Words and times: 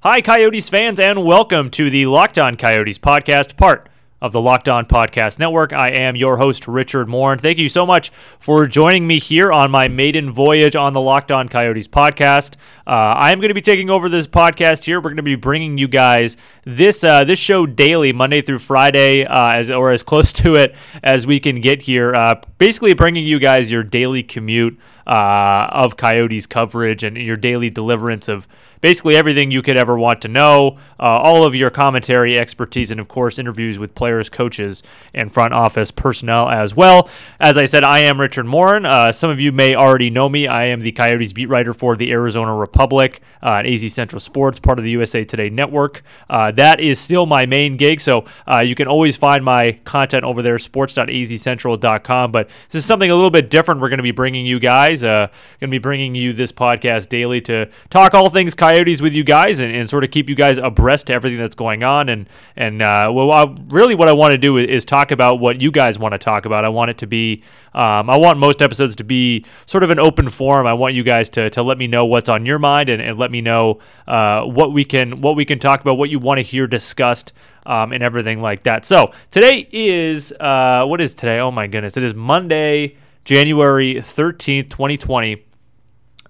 Hi, 0.00 0.20
Coyotes 0.20 0.68
fans, 0.68 1.00
and 1.00 1.24
welcome 1.24 1.70
to 1.70 1.90
the 1.90 2.06
Locked 2.06 2.38
On 2.38 2.54
Coyotes 2.54 3.00
podcast, 3.00 3.56
part 3.56 3.88
of 4.20 4.30
the 4.30 4.40
Locked 4.40 4.68
On 4.68 4.86
Podcast 4.86 5.40
Network. 5.40 5.72
I 5.72 5.90
am 5.90 6.14
your 6.14 6.36
host, 6.36 6.68
Richard 6.68 7.08
Morin, 7.08 7.32
and 7.32 7.40
thank 7.40 7.58
you 7.58 7.68
so 7.68 7.84
much 7.84 8.10
for 8.10 8.68
joining 8.68 9.08
me 9.08 9.18
here 9.18 9.50
on 9.50 9.72
my 9.72 9.88
maiden 9.88 10.30
voyage 10.30 10.76
on 10.76 10.92
the 10.92 11.00
Locked 11.00 11.32
On 11.32 11.48
Coyotes 11.48 11.88
podcast. 11.88 12.54
Uh, 12.86 12.90
I 12.90 13.32
am 13.32 13.40
going 13.40 13.48
to 13.48 13.54
be 13.54 13.60
taking 13.60 13.90
over 13.90 14.08
this 14.08 14.28
podcast 14.28 14.84
here. 14.84 14.98
We're 15.00 15.10
going 15.10 15.16
to 15.16 15.22
be 15.24 15.34
bringing 15.34 15.78
you 15.78 15.88
guys 15.88 16.36
this 16.62 17.02
uh, 17.02 17.24
this 17.24 17.40
show 17.40 17.66
daily, 17.66 18.12
Monday 18.12 18.40
through 18.40 18.60
Friday, 18.60 19.24
uh, 19.24 19.50
as 19.50 19.68
or 19.68 19.90
as 19.90 20.02
close 20.04 20.32
to 20.34 20.54
it 20.54 20.76
as 21.02 21.26
we 21.26 21.40
can 21.40 21.60
get 21.60 21.82
here. 21.82 22.14
Uh, 22.14 22.40
basically, 22.58 22.94
bringing 22.94 23.26
you 23.26 23.40
guys 23.40 23.72
your 23.72 23.82
daily 23.82 24.22
commute 24.22 24.78
uh, 25.08 25.68
of 25.70 25.96
Coyotes 25.96 26.46
coverage 26.46 27.02
and 27.02 27.16
your 27.16 27.36
daily 27.36 27.70
deliverance 27.70 28.28
of 28.28 28.46
basically 28.80 29.16
everything 29.16 29.50
you 29.50 29.62
could 29.62 29.76
ever 29.76 29.98
want 29.98 30.22
to 30.22 30.28
know, 30.28 30.78
uh, 31.00 31.02
all 31.02 31.44
of 31.44 31.54
your 31.54 31.70
commentary 31.70 32.38
expertise, 32.38 32.90
and 32.90 33.00
of 33.00 33.08
course, 33.08 33.38
interviews 33.38 33.78
with 33.78 33.94
players, 33.94 34.28
coaches, 34.28 34.82
and 35.14 35.32
front 35.32 35.52
office 35.52 35.90
personnel 35.90 36.48
as 36.48 36.76
well. 36.76 37.08
As 37.40 37.56
I 37.56 37.64
said, 37.64 37.84
I 37.84 38.00
am 38.00 38.20
Richard 38.20 38.46
Morin. 38.46 38.84
Uh, 38.84 39.12
some 39.12 39.30
of 39.30 39.40
you 39.40 39.50
may 39.50 39.74
already 39.74 40.10
know 40.10 40.28
me. 40.28 40.46
I 40.46 40.64
am 40.64 40.80
the 40.80 40.92
Coyotes 40.92 41.32
beat 41.32 41.46
writer 41.46 41.72
for 41.72 41.96
the 41.96 42.12
Arizona 42.12 42.54
Republic 42.54 43.20
uh, 43.42 43.56
at 43.56 43.66
AZ 43.66 43.92
Central 43.92 44.20
Sports, 44.20 44.60
part 44.60 44.78
of 44.78 44.84
the 44.84 44.90
USA 44.90 45.24
Today 45.24 45.50
network. 45.50 46.02
Uh, 46.28 46.50
that 46.52 46.80
is 46.80 47.00
still 47.00 47.26
my 47.26 47.46
main 47.46 47.76
gig, 47.76 48.00
so 48.00 48.24
uh, 48.46 48.58
you 48.58 48.74
can 48.74 48.86
always 48.86 49.16
find 49.16 49.44
my 49.44 49.72
content 49.84 50.24
over 50.24 50.42
there, 50.42 50.58
sports.azcentral.com. 50.58 52.32
But 52.32 52.48
this 52.48 52.76
is 52.76 52.84
something 52.84 53.10
a 53.10 53.14
little 53.14 53.30
bit 53.30 53.50
different 53.50 53.80
we're 53.80 53.88
going 53.88 53.98
to 53.98 54.02
be 54.02 54.10
bringing 54.10 54.46
you 54.46 54.58
guys 54.58 54.97
guys. 55.02 55.04
Uh, 55.04 55.26
going 55.60 55.70
to 55.70 55.74
be 55.74 55.78
bringing 55.78 56.14
you 56.14 56.32
this 56.32 56.52
podcast 56.52 57.08
daily 57.08 57.40
to 57.42 57.68
talk 57.90 58.14
all 58.14 58.30
things 58.30 58.54
Coyotes 58.54 59.02
with 59.02 59.14
you 59.14 59.24
guys 59.24 59.60
and, 59.60 59.74
and 59.74 59.88
sort 59.88 60.04
of 60.04 60.10
keep 60.10 60.28
you 60.28 60.34
guys 60.34 60.58
abreast 60.58 61.08
to 61.08 61.14
everything 61.14 61.38
that's 61.38 61.54
going 61.54 61.82
on. 61.82 62.08
And 62.08 62.28
and 62.56 62.82
uh, 62.82 63.10
well, 63.12 63.30
I, 63.30 63.54
really, 63.68 63.94
what 63.94 64.08
I 64.08 64.12
want 64.12 64.32
to 64.32 64.38
do 64.38 64.56
is, 64.56 64.68
is, 64.68 64.84
talk 64.84 65.10
about 65.10 65.40
what 65.40 65.60
you 65.60 65.70
guys 65.70 65.98
want 65.98 66.12
to 66.12 66.18
talk 66.18 66.44
about. 66.44 66.64
I 66.64 66.68
want 66.68 66.90
it 66.90 66.98
to 66.98 67.06
be, 67.06 67.42
um, 67.74 68.08
I 68.08 68.16
want 68.16 68.38
most 68.38 68.62
episodes 68.62 68.96
to 68.96 69.04
be 69.04 69.44
sort 69.66 69.84
of 69.84 69.90
an 69.90 69.98
open 69.98 70.28
forum. 70.28 70.66
I 70.66 70.72
want 70.72 70.94
you 70.94 71.02
guys 71.02 71.28
to, 71.30 71.50
to 71.50 71.62
let 71.62 71.78
me 71.78 71.86
know 71.86 72.06
what's 72.06 72.28
on 72.28 72.46
your 72.46 72.58
mind 72.58 72.88
and, 72.88 73.02
and 73.02 73.18
let 73.18 73.30
me 73.30 73.40
know 73.40 73.80
uh, 74.06 74.44
what 74.44 74.72
we 74.72 74.84
can 74.84 75.20
what 75.20 75.36
we 75.36 75.44
can 75.44 75.58
talk 75.58 75.80
about, 75.80 75.98
what 75.98 76.10
you 76.10 76.18
want 76.18 76.38
to 76.38 76.42
hear 76.42 76.66
discussed. 76.66 77.32
Um, 77.66 77.92
and 77.92 78.02
everything 78.02 78.40
like 78.40 78.62
that. 78.62 78.86
So 78.86 79.12
today 79.30 79.68
is 79.70 80.32
uh, 80.32 80.86
what 80.86 81.02
is 81.02 81.12
today? 81.12 81.38
Oh 81.38 81.50
my 81.50 81.66
goodness! 81.66 81.98
It 81.98 82.04
is 82.04 82.14
Monday, 82.14 82.96
January 83.28 83.96
13th, 83.96 84.70
2020. 84.70 85.44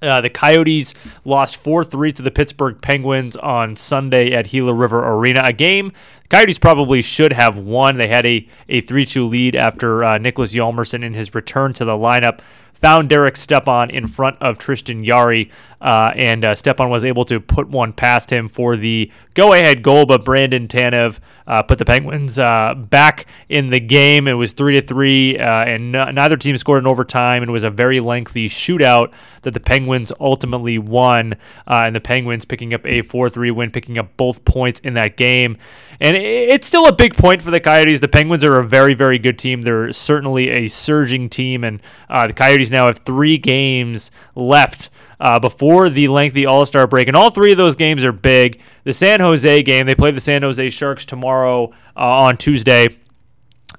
Uh, 0.02 0.20
the 0.20 0.28
Coyotes 0.28 0.94
lost 1.24 1.56
4 1.56 1.84
3 1.84 2.10
to 2.10 2.22
the 2.22 2.30
Pittsburgh 2.32 2.82
Penguins 2.82 3.36
on 3.36 3.76
Sunday 3.76 4.32
at 4.32 4.48
Gila 4.48 4.74
River 4.74 5.08
Arena. 5.08 5.42
A 5.44 5.52
game 5.52 5.92
the 6.22 6.28
Coyotes 6.28 6.58
probably 6.58 7.00
should 7.00 7.32
have 7.32 7.56
won. 7.56 7.98
They 7.98 8.08
had 8.08 8.26
a, 8.26 8.48
a 8.68 8.80
3 8.80 9.06
2 9.06 9.24
lead 9.24 9.54
after 9.54 10.02
uh, 10.02 10.18
Niklas 10.18 10.56
Hjalmarsson, 10.56 11.04
in 11.04 11.14
his 11.14 11.36
return 11.36 11.72
to 11.74 11.84
the 11.84 11.96
lineup, 11.96 12.40
found 12.74 13.08
Derek 13.08 13.36
Stepan 13.36 13.90
in 13.90 14.08
front 14.08 14.36
of 14.40 14.58
Tristan 14.58 15.04
Jarry, 15.04 15.52
uh, 15.80 16.12
and 16.16 16.44
uh, 16.44 16.54
Stepan 16.54 16.90
was 16.90 17.04
able 17.04 17.24
to 17.26 17.40
put 17.40 17.68
one 17.68 17.92
past 17.92 18.32
him 18.32 18.48
for 18.48 18.76
the 18.76 19.10
go 19.34 19.52
ahead 19.52 19.82
goal, 19.82 20.06
but 20.06 20.24
Brandon 20.24 20.66
Tanev 20.66 21.20
uh, 21.46 21.62
put 21.62 21.78
the 21.78 21.84
Penguins 21.84 22.38
uh, 22.38 22.74
back 22.74 23.26
in 23.48 23.70
the 23.70 23.80
game. 23.80 24.26
It 24.26 24.32
was 24.32 24.52
three 24.52 24.74
to 24.80 24.86
three, 24.86 25.38
uh, 25.38 25.64
and 25.64 25.94
n- 25.94 26.14
neither 26.14 26.36
team 26.36 26.56
scored 26.56 26.82
in 26.82 26.86
overtime. 26.86 27.42
It 27.42 27.50
was 27.50 27.64
a 27.64 27.70
very 27.70 28.00
lengthy 28.00 28.48
shootout 28.48 29.12
that 29.42 29.52
the 29.54 29.60
Penguins 29.60 30.12
ultimately 30.20 30.78
won, 30.78 31.34
uh, 31.66 31.84
and 31.86 31.94
the 31.94 32.00
Penguins 32.00 32.44
picking 32.44 32.74
up 32.74 32.84
a 32.84 33.02
four-three 33.02 33.50
win, 33.50 33.70
picking 33.70 33.96
up 33.96 34.16
both 34.16 34.44
points 34.44 34.80
in 34.80 34.94
that 34.94 35.16
game. 35.16 35.56
And 36.00 36.16
it's 36.16 36.66
still 36.66 36.86
a 36.86 36.92
big 36.92 37.16
point 37.16 37.42
for 37.42 37.50
the 37.50 37.60
Coyotes. 37.60 38.00
The 38.00 38.08
Penguins 38.08 38.44
are 38.44 38.58
a 38.58 38.64
very, 38.64 38.94
very 38.94 39.18
good 39.18 39.38
team. 39.38 39.62
They're 39.62 39.92
certainly 39.92 40.50
a 40.50 40.68
surging 40.68 41.28
team, 41.28 41.64
and 41.64 41.80
the 42.08 42.34
Coyotes 42.34 42.70
now 42.70 42.86
have 42.86 42.98
three 42.98 43.38
games 43.38 44.10
left 44.34 44.90
uh, 45.20 45.38
before 45.38 45.88
the 45.88 46.08
lengthy 46.08 46.46
All 46.46 46.64
Star 46.66 46.86
break. 46.86 47.08
And 47.08 47.16
all 47.16 47.30
three 47.30 47.52
of 47.52 47.58
those 47.58 47.76
games 47.76 48.04
are 48.04 48.12
big. 48.12 48.60
The 48.84 48.92
San 48.92 49.20
Jose 49.20 49.62
game, 49.62 49.86
they 49.86 49.94
play 49.94 50.10
the 50.10 50.20
San 50.20 50.42
Jose 50.42 50.70
Sharks 50.70 51.04
tomorrow 51.04 51.70
uh, 51.96 52.22
on 52.22 52.36
Tuesday 52.36 52.88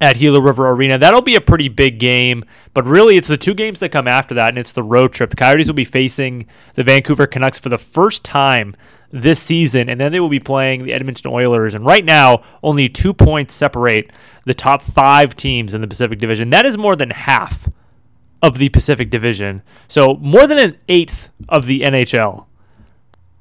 at 0.02 0.18
Gila 0.18 0.42
River 0.42 0.70
Arena. 0.70 0.98
That'll 0.98 1.22
be 1.22 1.36
a 1.36 1.42
pretty 1.42 1.68
big 1.68 2.00
game, 2.00 2.46
but 2.74 2.86
really 2.86 3.18
it's 3.18 3.28
the 3.28 3.38
two 3.38 3.54
games 3.54 3.80
that 3.82 3.90
come 3.90 4.08
after 4.08 4.34
that, 4.36 4.50
and 4.50 4.58
it's 4.58 4.72
the 4.72 4.84
road 4.84 5.12
trip. 5.12 5.30
The 5.30 5.36
Coyotes 5.36 5.68
will 5.68 5.74
be 5.74 5.84
facing 5.84 6.48
the 6.76 6.84
Vancouver 6.84 7.28
Canucks 7.28 7.60
for 7.60 7.70
the 7.70 7.78
first 7.78 8.24
time 8.24 8.76
this 9.12 9.42
season, 9.42 9.90
and 9.90 10.00
then 10.00 10.12
they 10.12 10.20
will 10.20 10.30
be 10.30 10.40
playing 10.40 10.84
the 10.84 10.94
Edmonton 10.94 11.32
Oilers. 11.32 11.74
And 11.74 11.86
right 11.86 12.06
now, 12.06 12.44
only 12.64 12.88
two 12.88 13.14
points 13.14 13.54
separate 13.54 14.12
the 14.46 14.54
top 14.54 14.82
five 14.82 15.36
teams 15.36 15.74
in 15.74 15.82
the 15.82 15.88
Pacific 15.88 16.20
Division. 16.20 16.50
That 16.52 16.66
is 16.66 16.78
more 16.78 16.96
than 16.96 17.10
half 17.10 17.68
of 18.42 18.58
the 18.58 18.70
Pacific 18.70 19.10
Division. 19.10 19.62
So 19.88 20.16
more 20.16 20.48
than 20.48 20.58
an 20.58 20.78
eighth 20.88 21.30
of 21.48 21.66
the 21.66 21.82
NHL. 21.82 22.46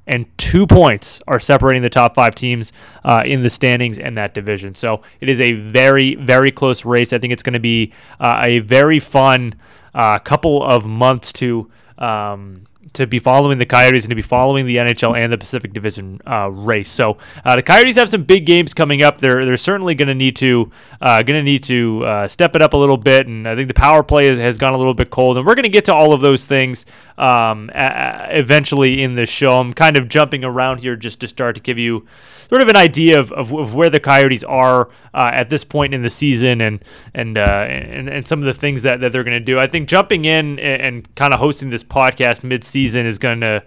And 0.06 0.26
two 0.38 0.66
points 0.66 1.20
are 1.28 1.38
separating 1.38 1.82
the 1.82 1.90
top 1.90 2.14
five 2.14 2.34
teams 2.34 2.72
uh, 3.04 3.22
in 3.26 3.42
the 3.42 3.50
standings 3.50 3.98
in 3.98 4.14
that 4.14 4.32
division. 4.32 4.74
So 4.74 5.02
it 5.20 5.28
is 5.28 5.38
a 5.38 5.52
very, 5.52 6.14
very 6.14 6.50
close 6.50 6.86
race. 6.86 7.12
I 7.12 7.18
think 7.18 7.34
it's 7.34 7.42
going 7.42 7.52
to 7.52 7.60
be 7.60 7.92
uh, 8.18 8.40
a 8.42 8.60
very 8.60 9.00
fun 9.00 9.52
uh, 9.94 10.18
couple 10.18 10.62
of 10.62 10.86
months 10.86 11.30
to 11.34 11.70
um, 11.98 12.66
to 12.94 13.06
be 13.06 13.18
following 13.18 13.58
the 13.58 13.66
Coyotes 13.66 14.04
and 14.04 14.10
to 14.10 14.16
be 14.16 14.22
following 14.22 14.66
the 14.66 14.76
NHL 14.76 15.16
and 15.16 15.32
the 15.32 15.38
Pacific 15.38 15.72
Division 15.72 16.20
uh, 16.26 16.50
race. 16.52 16.88
So 16.88 17.18
uh, 17.44 17.56
the 17.56 17.62
Coyotes 17.62 17.96
have 17.96 18.08
some 18.08 18.24
big 18.24 18.46
games 18.46 18.74
coming 18.74 19.02
up. 19.02 19.18
They're 19.18 19.44
they're 19.44 19.56
certainly 19.56 19.94
going 19.94 20.08
to 20.08 20.14
need 20.14 20.36
to 20.36 20.70
uh, 21.00 21.22
going 21.22 21.38
to 21.38 21.42
need 21.42 21.64
to 21.64 22.04
uh, 22.04 22.28
step 22.28 22.56
it 22.56 22.62
up 22.62 22.72
a 22.72 22.76
little 22.76 22.96
bit. 22.96 23.26
And 23.26 23.48
I 23.48 23.54
think 23.54 23.68
the 23.68 23.74
power 23.74 24.02
play 24.02 24.26
has, 24.26 24.38
has 24.38 24.58
gone 24.58 24.72
a 24.72 24.78
little 24.78 24.94
bit 24.94 25.10
cold. 25.10 25.36
And 25.36 25.46
we're 25.46 25.54
going 25.54 25.64
to 25.64 25.68
get 25.68 25.84
to 25.86 25.94
all 25.94 26.12
of 26.12 26.20
those 26.20 26.44
things 26.44 26.86
um, 27.16 27.70
a- 27.74 28.28
eventually 28.30 29.02
in 29.02 29.14
the 29.14 29.26
show. 29.26 29.58
I'm 29.58 29.72
kind 29.72 29.96
of 29.96 30.08
jumping 30.08 30.44
around 30.44 30.80
here 30.80 30.96
just 30.96 31.20
to 31.20 31.28
start 31.28 31.56
to 31.56 31.62
give 31.62 31.78
you 31.78 32.06
sort 32.48 32.62
of 32.62 32.68
an 32.68 32.76
idea 32.76 33.18
of, 33.18 33.32
of, 33.32 33.52
of 33.52 33.74
where 33.74 33.90
the 33.90 34.00
Coyotes 34.00 34.44
are 34.44 34.88
uh, 35.14 35.30
at 35.32 35.50
this 35.50 35.64
point 35.64 35.94
in 35.94 36.02
the 36.02 36.10
season 36.10 36.60
and 36.60 36.84
and 37.14 37.36
uh, 37.36 37.66
and, 37.68 38.08
and 38.08 38.26
some 38.26 38.38
of 38.38 38.44
the 38.44 38.54
things 38.54 38.82
that, 38.82 39.00
that 39.00 39.12
they're 39.12 39.24
going 39.24 39.38
to 39.38 39.44
do. 39.44 39.58
I 39.58 39.66
think 39.66 39.88
jumping 39.88 40.24
in 40.24 40.58
and, 40.58 40.82
and 40.82 41.14
kind 41.14 41.34
of 41.34 41.40
hosting 41.40 41.70
this 41.70 41.84
podcast 41.84 42.42
mid 42.44 42.64
season 42.64 42.77
is 42.86 43.18
going 43.18 43.40
to 43.40 43.62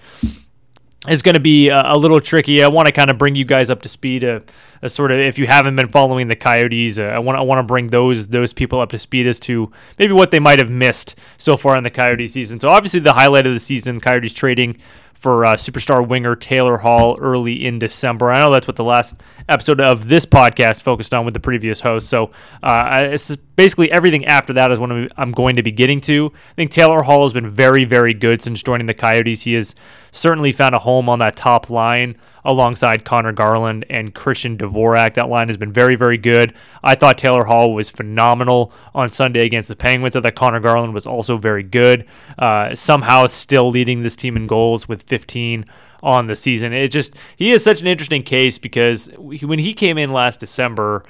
is 1.08 1.24
going 1.24 1.34
to 1.34 1.42
be 1.42 1.70
a, 1.70 1.96
little 1.98 2.22
tricky. 2.22 2.64
I 2.64 2.68
want 2.68 2.86
to 2.86 2.92
kind 2.92 3.10
of 3.10 3.18
bring 3.18 3.34
you 3.34 3.44
guys 3.44 3.72
up 3.72 3.82
to 3.82 3.90
speed. 3.90 4.24
A, 4.24 4.44
a 4.84 4.90
sort 4.90 5.12
of 5.12 5.20
if 5.20 5.40
you 5.40 5.48
haven't 5.48 5.76
been 5.76 5.90
following 5.90 6.28
the 6.28 6.36
Coyotes, 6.36 7.00
uh, 7.00 7.06
I 7.06 7.20
want 7.20 7.40
I 7.40 7.42
want 7.42 7.60
to 7.60 7.64
bring 7.64 7.88
those 7.88 8.28
those 8.28 8.54
people 8.54 8.80
up 8.80 8.90
to 8.90 9.00
speed 9.00 9.26
as 9.26 9.40
to 9.42 9.72
maybe 9.98 10.14
what 10.14 10.32
they 10.32 10.40
might 10.40 10.60
have 10.60 10.70
missed 10.70 11.18
so 11.38 11.58
far 11.58 11.76
in 11.76 11.84
the 11.84 11.90
Coyote 11.90 12.28
season. 12.28 12.60
So 12.60 12.70
obviously 12.70 13.00
the 13.00 13.14
highlight 13.14 13.48
of 13.48 13.54
the 13.54 13.60
season, 13.60 14.00
Coyotes 14.00 14.34
trading 14.34 14.78
for 15.22 15.46
uh, 15.46 15.54
superstar 15.56 16.06
winger 16.06 16.36
Taylor 16.36 16.78
Hall 16.78 17.16
early 17.22 17.64
in 17.64 17.78
December. 17.78 18.32
I 18.32 18.40
know 18.40 18.52
that's 18.52 18.66
what 18.66 18.76
the 18.76 18.84
last 18.84 19.22
episode 19.48 19.80
of 19.80 20.08
this 20.08 20.26
podcast 20.26 20.82
focused 20.82 21.14
on 21.14 21.26
with 21.26 21.36
the 21.36 21.40
previous 21.40 21.82
host. 21.82 22.10
So 22.10 22.32
uh, 22.64 23.10
it's 23.12 23.36
basically 23.56 23.92
everything 23.92 24.26
after 24.26 24.52
that 24.54 24.72
is 24.72 24.80
what 24.80 24.92
I'm 24.92 25.32
going 25.32 25.58
to 25.58 25.62
be 25.62 25.72
getting 25.72 26.00
to. 26.02 26.32
I 26.34 26.54
think 26.56 26.72
Taylor 26.72 27.04
Hall 27.04 27.22
has 27.22 27.34
been 27.34 27.48
very, 27.48 27.84
very 27.84 28.16
good 28.16 28.42
since 28.42 28.64
joining 28.64 28.88
the 28.88 28.96
Coyotes. 28.96 29.44
He 29.44 29.54
has 29.54 29.76
certainly 30.10 30.52
found 30.52 30.74
a 30.74 30.80
home 30.80 31.08
on 31.08 31.20
that 31.20 31.36
top 31.36 31.70
line 31.70 32.18
alongside 32.44 33.06
Conor 33.06 33.32
Garland 33.32 33.86
and 33.90 34.14
Christian 34.14 34.58
Dvorak. 34.58 35.14
That 35.16 35.30
line 35.30 35.48
has 35.48 35.58
been 35.58 35.72
very, 35.72 35.96
very 35.96 36.18
good. 36.18 36.54
I 36.84 36.96
thought 36.96 37.18
Taylor 37.18 37.46
Hall 37.46 37.74
was 37.74 37.92
phenomenal 37.92 38.74
on 38.94 39.10
Sunday 39.10 39.46
against 39.46 39.70
the 39.70 39.76
Penguins. 39.76 40.16
I 40.16 40.22
thought 40.22 40.36
Conor 40.36 40.60
Garland 40.60 40.94
was 40.94 41.06
also 41.06 41.38
very 41.38 41.64
good. 41.64 42.06
Uh, 42.38 42.76
somehow 42.76 43.28
still 43.28 43.70
leading 43.70 44.04
this 44.04 44.16
team 44.16 44.36
in 44.36 44.48
goals 44.48 44.88
with 44.88 45.04
15 45.04 45.66
on 46.04 46.26
the 46.26 46.36
season. 46.36 46.74
It 46.74 46.90
just 46.90 47.16
he 47.36 47.52
is 47.52 47.64
such 47.64 47.82
an 47.82 47.88
interesting 47.88 48.24
case 48.24 48.58
because 48.58 49.08
when 49.18 49.60
he 49.60 49.74
came 49.74 49.98
in 49.98 50.12
last 50.12 50.40
December, 50.40 51.04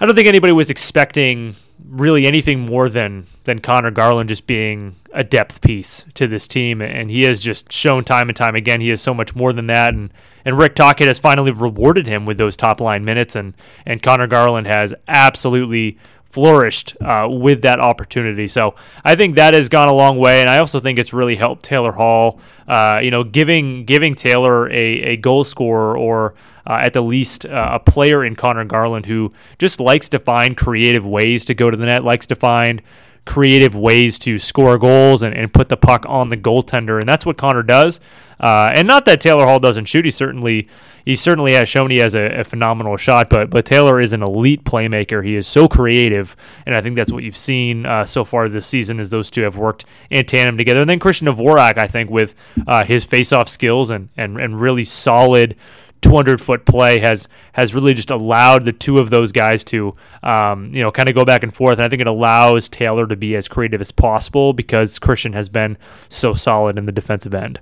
I 0.00 0.06
don't 0.06 0.14
think 0.14 0.28
anybody 0.28 0.52
was 0.52 0.70
expecting 0.70 1.54
really 1.84 2.26
anything 2.26 2.60
more 2.60 2.88
than 2.88 3.26
than 3.44 3.58
Conor 3.58 3.90
Garland 3.90 4.28
just 4.28 4.46
being 4.46 4.96
a 5.16 5.24
depth 5.24 5.62
piece 5.62 6.04
to 6.12 6.26
this 6.26 6.46
team, 6.46 6.82
and 6.82 7.10
he 7.10 7.22
has 7.22 7.40
just 7.40 7.72
shown 7.72 8.04
time 8.04 8.28
and 8.28 8.36
time 8.36 8.54
again 8.54 8.82
he 8.82 8.90
is 8.90 9.00
so 9.00 9.14
much 9.14 9.34
more 9.34 9.52
than 9.52 9.66
that. 9.66 9.94
And 9.94 10.12
and 10.44 10.58
Rick 10.58 10.76
Tocchet 10.76 11.08
has 11.08 11.18
finally 11.18 11.50
rewarded 11.50 12.06
him 12.06 12.26
with 12.26 12.36
those 12.36 12.54
top 12.54 12.80
line 12.80 13.04
minutes, 13.04 13.34
and 13.34 13.56
and 13.86 14.02
Conor 14.02 14.26
Garland 14.26 14.66
has 14.66 14.94
absolutely 15.08 15.98
flourished 16.26 16.94
uh, 17.00 17.26
with 17.30 17.62
that 17.62 17.80
opportunity. 17.80 18.46
So 18.46 18.74
I 19.02 19.16
think 19.16 19.36
that 19.36 19.54
has 19.54 19.70
gone 19.70 19.88
a 19.88 19.94
long 19.94 20.18
way, 20.18 20.42
and 20.42 20.50
I 20.50 20.58
also 20.58 20.80
think 20.80 20.98
it's 20.98 21.14
really 21.14 21.36
helped 21.36 21.62
Taylor 21.64 21.92
Hall. 21.92 22.38
Uh, 22.68 23.00
you 23.02 23.10
know, 23.10 23.24
giving 23.24 23.86
giving 23.86 24.14
Taylor 24.14 24.68
a, 24.68 24.74
a 24.74 25.16
goal 25.16 25.44
scorer 25.44 25.96
or 25.96 26.34
uh, 26.66 26.78
at 26.82 26.92
the 26.92 27.00
least 27.00 27.46
uh, 27.46 27.70
a 27.72 27.78
player 27.78 28.22
in 28.22 28.36
Conor 28.36 28.66
Garland 28.66 29.06
who 29.06 29.32
just 29.58 29.80
likes 29.80 30.10
to 30.10 30.18
find 30.18 30.58
creative 30.58 31.06
ways 31.06 31.46
to 31.46 31.54
go 31.54 31.70
to 31.70 31.76
the 31.76 31.86
net, 31.86 32.04
likes 32.04 32.26
to 32.26 32.34
find 32.34 32.82
creative 33.26 33.76
ways 33.76 34.18
to 34.20 34.38
score 34.38 34.78
goals 34.78 35.22
and, 35.22 35.34
and 35.34 35.52
put 35.52 35.68
the 35.68 35.76
puck 35.76 36.06
on 36.08 36.30
the 36.30 36.36
goaltender, 36.36 36.98
and 36.98 37.08
that's 37.08 37.26
what 37.26 37.36
Conor 37.36 37.62
does. 37.62 38.00
Uh, 38.38 38.70
and 38.74 38.86
not 38.86 39.06
that 39.06 39.20
Taylor 39.20 39.44
Hall 39.44 39.58
doesn't 39.58 39.86
shoot; 39.86 40.04
he 40.04 40.10
certainly 40.10 40.68
he 41.04 41.16
certainly 41.16 41.54
has 41.54 41.68
shown 41.68 41.90
he 41.90 41.98
has 41.98 42.14
a, 42.14 42.40
a, 42.40 42.44
phenomenal 42.44 42.96
shot. 42.96 43.30
But 43.30 43.50
but 43.50 43.64
Taylor 43.64 43.98
is 43.98 44.12
an 44.12 44.22
elite 44.22 44.64
playmaker. 44.64 45.24
He 45.24 45.36
is 45.36 45.46
so 45.46 45.68
creative, 45.68 46.36
and 46.66 46.74
I 46.74 46.82
think 46.82 46.96
that's 46.96 47.12
what 47.12 47.22
you've 47.22 47.36
seen 47.36 47.86
uh, 47.86 48.04
so 48.04 48.24
far 48.24 48.48
this 48.48 48.66
season. 48.66 49.00
Is 49.00 49.10
those 49.10 49.30
two 49.30 49.42
have 49.42 49.56
worked 49.56 49.86
in 50.10 50.26
tandem 50.26 50.58
together. 50.58 50.80
And 50.80 50.90
then 50.90 50.98
Christian 50.98 51.28
Dvorak, 51.28 51.78
I 51.78 51.86
think, 51.86 52.10
with 52.10 52.34
uh, 52.66 52.84
his 52.84 53.06
faceoff 53.06 53.48
skills 53.48 53.90
and 53.90 54.10
and 54.18 54.38
and 54.38 54.60
really 54.60 54.84
solid 54.84 55.56
200 56.02 56.40
foot 56.40 56.64
play 56.64 56.98
has 56.98 57.28
has 57.52 57.74
really 57.74 57.94
just 57.94 58.10
allowed 58.10 58.64
the 58.64 58.72
two 58.72 58.98
of 58.98 59.10
those 59.10 59.32
guys 59.32 59.64
to 59.64 59.94
um, 60.22 60.74
you 60.74 60.82
know 60.82 60.92
kind 60.92 61.08
of 61.08 61.14
go 61.14 61.24
back 61.24 61.42
and 61.42 61.54
forth. 61.54 61.78
And 61.78 61.84
I 61.84 61.88
think 61.88 62.00
it 62.00 62.06
allows 62.06 62.68
Taylor 62.68 63.06
to 63.06 63.16
be 63.16 63.36
as 63.36 63.48
creative 63.48 63.80
as 63.80 63.92
possible 63.92 64.52
because 64.52 64.98
Christian 64.98 65.32
has 65.32 65.48
been 65.48 65.78
so 66.08 66.34
solid 66.34 66.78
in 66.78 66.86
the 66.86 66.92
defensive 66.92 67.34
end. 67.34 67.60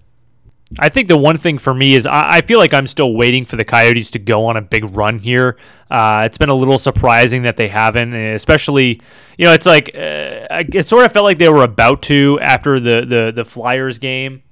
I 0.78 0.88
think 0.88 1.08
the 1.08 1.16
one 1.16 1.36
thing 1.36 1.58
for 1.58 1.74
me 1.74 1.94
is 1.94 2.06
I, 2.06 2.36
I, 2.36 2.40
feel 2.40 2.58
like 2.58 2.72
I'm 2.72 2.86
still 2.86 3.14
waiting 3.14 3.44
for 3.44 3.56
the 3.56 3.64
Coyotes 3.64 4.10
to 4.12 4.18
go 4.18 4.46
on 4.46 4.56
a 4.56 4.62
big 4.62 4.96
run 4.96 5.18
here. 5.18 5.56
Uh, 5.90 6.22
it's 6.24 6.38
been 6.38 6.48
a 6.48 6.54
little 6.54 6.78
surprising 6.78 7.42
that 7.42 7.56
they 7.56 7.68
haven't, 7.68 8.14
especially 8.14 9.00
you 9.38 9.46
know 9.46 9.52
it's 9.52 9.66
like 9.66 9.90
uh, 9.94 10.64
it 10.72 10.86
sort 10.86 11.04
of 11.04 11.12
felt 11.12 11.24
like 11.24 11.38
they 11.38 11.48
were 11.48 11.64
about 11.64 12.02
to 12.02 12.38
after 12.40 12.80
the 12.80 13.04
the 13.06 13.32
the 13.34 13.44
Flyers 13.44 13.98
game 13.98 14.42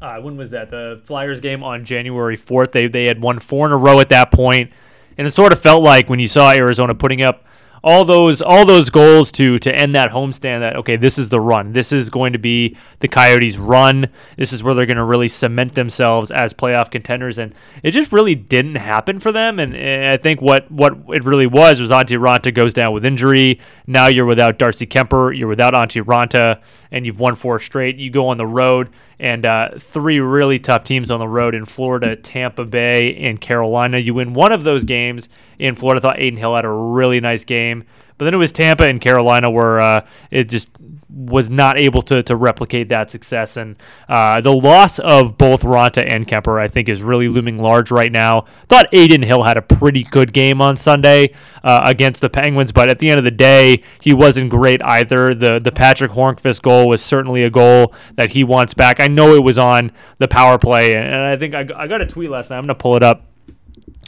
uh, 0.00 0.20
when 0.20 0.36
was 0.36 0.50
that? 0.50 0.70
The 0.70 1.00
Flyers 1.04 1.40
game 1.40 1.62
on 1.62 1.84
January 1.84 2.36
4th. 2.36 2.72
They, 2.72 2.86
they 2.86 3.04
had 3.04 3.20
won 3.20 3.38
four 3.38 3.66
in 3.66 3.72
a 3.72 3.76
row 3.76 4.00
at 4.00 4.08
that 4.10 4.30
point, 4.30 4.72
and 5.16 5.26
it 5.26 5.32
sort 5.32 5.52
of 5.52 5.60
felt 5.60 5.82
like 5.82 6.08
when 6.08 6.20
you 6.20 6.28
saw 6.28 6.52
Arizona 6.52 6.94
putting 6.94 7.22
up 7.22 7.44
all 7.82 8.04
those 8.04 8.42
all 8.42 8.64
those 8.64 8.90
goals 8.90 9.30
to 9.32 9.58
to 9.58 9.74
end 9.74 9.94
that 9.94 10.10
homestand 10.10 10.60
that 10.60 10.76
okay 10.76 10.96
this 10.96 11.18
is 11.18 11.28
the 11.28 11.40
run. 11.40 11.72
This 11.72 11.92
is 11.92 12.10
going 12.10 12.32
to 12.32 12.38
be 12.38 12.76
the 13.00 13.08
coyotes 13.08 13.58
run. 13.58 14.06
This 14.36 14.52
is 14.52 14.62
where 14.62 14.74
they're 14.74 14.86
going 14.86 14.96
to 14.96 15.04
really 15.04 15.28
cement 15.28 15.72
themselves 15.72 16.30
as 16.30 16.52
playoff 16.52 16.90
contenders. 16.90 17.38
And 17.38 17.54
it 17.82 17.92
just 17.92 18.12
really 18.12 18.34
didn't 18.34 18.76
happen 18.76 19.20
for 19.20 19.32
them. 19.32 19.60
And, 19.60 19.74
and 19.74 20.06
i 20.06 20.16
think 20.16 20.40
what 20.40 20.70
what 20.70 20.96
it 21.08 21.24
really 21.24 21.46
was 21.46 21.80
was 21.80 21.90
Antti 21.90 22.18
Raanta 22.18 22.52
goes 22.52 22.74
down 22.74 22.92
with 22.92 23.04
injury. 23.04 23.60
Now 23.86 24.06
you're 24.06 24.26
without 24.26 24.58
Darcy 24.58 24.86
Kuemper 24.86 25.36
you're 25.36 25.48
without 25.48 25.74
Antti 25.74 26.02
Raanta 26.02 26.60
and 26.90 27.06
you've 27.06 27.20
won 27.20 27.34
four 27.34 27.58
straight. 27.58 27.96
You 27.96 28.10
go 28.10 28.28
on 28.28 28.38
the 28.38 28.46
road 28.46 28.90
and 29.20 29.44
uh, 29.44 29.70
three 29.78 30.20
really 30.20 30.58
tough 30.58 30.84
teams 30.84 31.10
on 31.10 31.20
the 31.20 31.28
road 31.28 31.54
in 31.54 31.64
Florida, 31.64 32.14
Tampa 32.14 32.64
Bay, 32.64 33.16
and 33.16 33.40
Carolina. 33.40 33.98
You 33.98 34.14
win 34.14 34.32
one 34.32 34.52
of 34.52 34.64
those 34.64 34.84
games 34.84 35.28
in 35.58 35.74
Florida. 35.74 35.98
I 35.98 36.02
thought 36.02 36.16
Adin 36.18 36.36
Hill 36.36 36.54
had 36.54 36.64
a 36.64 36.70
really 36.70 37.20
nice 37.20 37.44
game, 37.44 37.84
but 38.16 38.24
then 38.24 38.34
it 38.34 38.38
was 38.38 38.52
Tampa 38.52 38.84
and 38.84 39.00
Carolina 39.00 39.50
where 39.50 39.80
uh, 39.80 40.06
it 40.30 40.48
just 40.48 40.70
was 41.10 41.48
not 41.48 41.78
able 41.78 42.02
to, 42.02 42.22
to 42.22 42.36
replicate 42.36 42.88
that 42.90 43.10
success. 43.10 43.56
And 43.56 43.76
uh, 44.08 44.40
the 44.40 44.52
loss 44.52 44.98
of 44.98 45.38
both 45.38 45.62
Raanta 45.62 46.04
and 46.06 46.26
Kuemper, 46.28 46.60
I 46.60 46.68
think, 46.68 46.88
is 46.88 47.02
really 47.02 47.28
looming 47.28 47.58
large 47.58 47.90
right 47.90 48.12
now. 48.12 48.42
Thought 48.68 48.92
Adin 48.92 49.22
Hill 49.22 49.42
had 49.42 49.56
a 49.56 49.62
pretty 49.62 50.02
good 50.02 50.32
game 50.32 50.60
on 50.60 50.76
Sunday 50.76 51.34
uh, 51.64 51.80
against 51.84 52.20
the 52.20 52.28
Penguins, 52.28 52.72
but 52.72 52.88
at 52.88 52.98
the 52.98 53.08
end 53.08 53.18
of 53.18 53.24
the 53.24 53.30
day, 53.30 53.82
he 54.02 54.12
wasn't 54.12 54.50
great 54.50 54.82
either. 54.82 55.34
The 55.34 55.58
the 55.58 55.72
Patric 55.72 56.10
Hornqvist 56.10 56.62
goal 56.62 56.88
was 56.88 57.02
certainly 57.02 57.42
a 57.42 57.50
goal 57.50 57.94
that 58.16 58.30
he 58.30 58.44
wants 58.44 58.74
back. 58.74 59.00
I 59.00 59.08
know 59.08 59.34
it 59.34 59.42
was 59.42 59.58
on 59.58 59.92
the 60.18 60.28
power 60.28 60.58
play, 60.58 60.94
and 60.94 61.14
I 61.14 61.36
think 61.36 61.54
I, 61.54 61.66
I 61.74 61.86
got 61.86 62.02
a 62.02 62.06
tweet 62.06 62.30
last 62.30 62.50
night. 62.50 62.58
I'm 62.58 62.64
gonna 62.64 62.74
pull 62.74 62.96
it 62.96 63.02
up 63.02 63.24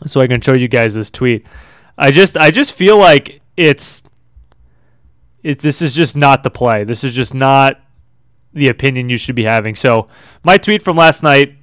so 0.07 0.21
I 0.21 0.27
can 0.27 0.41
show 0.41 0.53
you 0.53 0.69
guys 0.69 0.95
this 0.95 1.11
tweet. 1.11 1.47
I 1.97 2.11
just 2.11 2.37
I 2.37 2.51
just 2.51 2.73
feel 2.73 2.99
like 2.99 3.41
it's 3.57 4.03
it, 5.43 5.61
this 5.61 5.83
is 5.83 5.95
just 5.95 6.17
not 6.17 6.43
the 6.43 6.51
play. 6.51 6.85
This 6.85 7.05
is 7.05 7.15
just 7.15 7.35
not 7.35 7.81
the 8.53 8.69
opinion 8.69 9.09
you 9.09 9.17
should 9.17 9.37
be 9.37 9.45
having. 9.45 9.75
So, 9.75 10.09
my 10.43 10.59
tweet 10.59 10.83
from 10.83 10.97
last 10.97 11.23
night 11.23 11.57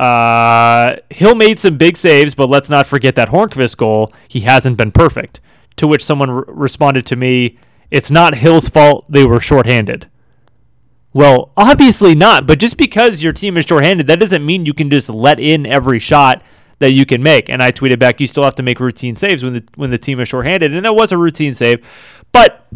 uh, 0.00 0.96
Hill 1.10 1.34
made 1.34 1.58
some 1.58 1.76
big 1.76 1.96
saves, 1.96 2.34
but 2.34 2.48
let's 2.48 2.70
not 2.70 2.86
forget 2.86 3.14
that 3.16 3.28
Hornqvist 3.28 3.76
goal. 3.76 4.12
He 4.28 4.40
hasn't 4.40 4.78
been 4.78 4.92
perfect. 4.92 5.40
To 5.76 5.86
which 5.86 6.02
someone 6.02 6.30
responded 6.46 7.06
to 7.06 7.16
me, 7.16 7.58
It's 7.90 8.10
not 8.10 8.34
Hill's 8.34 8.68
fault 8.68 9.04
they 9.10 9.24
were 9.24 9.40
shorthanded. 9.40 10.08
Well, 11.12 11.52
obviously 11.56 12.14
not, 12.14 12.46
but 12.46 12.58
just 12.58 12.78
because 12.78 13.22
your 13.22 13.32
team 13.32 13.58
is 13.58 13.66
shorthanded, 13.66 14.06
that 14.06 14.20
doesn't 14.20 14.46
mean 14.46 14.64
you 14.64 14.72
can 14.72 14.88
just 14.88 15.10
let 15.10 15.40
in 15.40 15.66
every 15.66 15.98
shot 15.98 16.42
that 16.78 16.92
you 16.92 17.04
can 17.04 17.22
make. 17.22 17.50
And 17.50 17.62
I 17.62 17.72
tweeted 17.72 17.98
back, 17.98 18.20
you 18.20 18.26
still 18.26 18.44
have 18.44 18.54
to 18.54 18.62
make 18.62 18.80
routine 18.80 19.16
saves 19.16 19.42
when 19.42 19.54
the 19.54 19.64
when 19.74 19.90
the 19.90 19.98
team 19.98 20.18
is 20.20 20.28
shorthanded, 20.28 20.72
and 20.72 20.84
that 20.84 20.94
was 20.94 21.12
a 21.12 21.18
routine 21.18 21.52
save. 21.52 21.86
But 22.32 22.66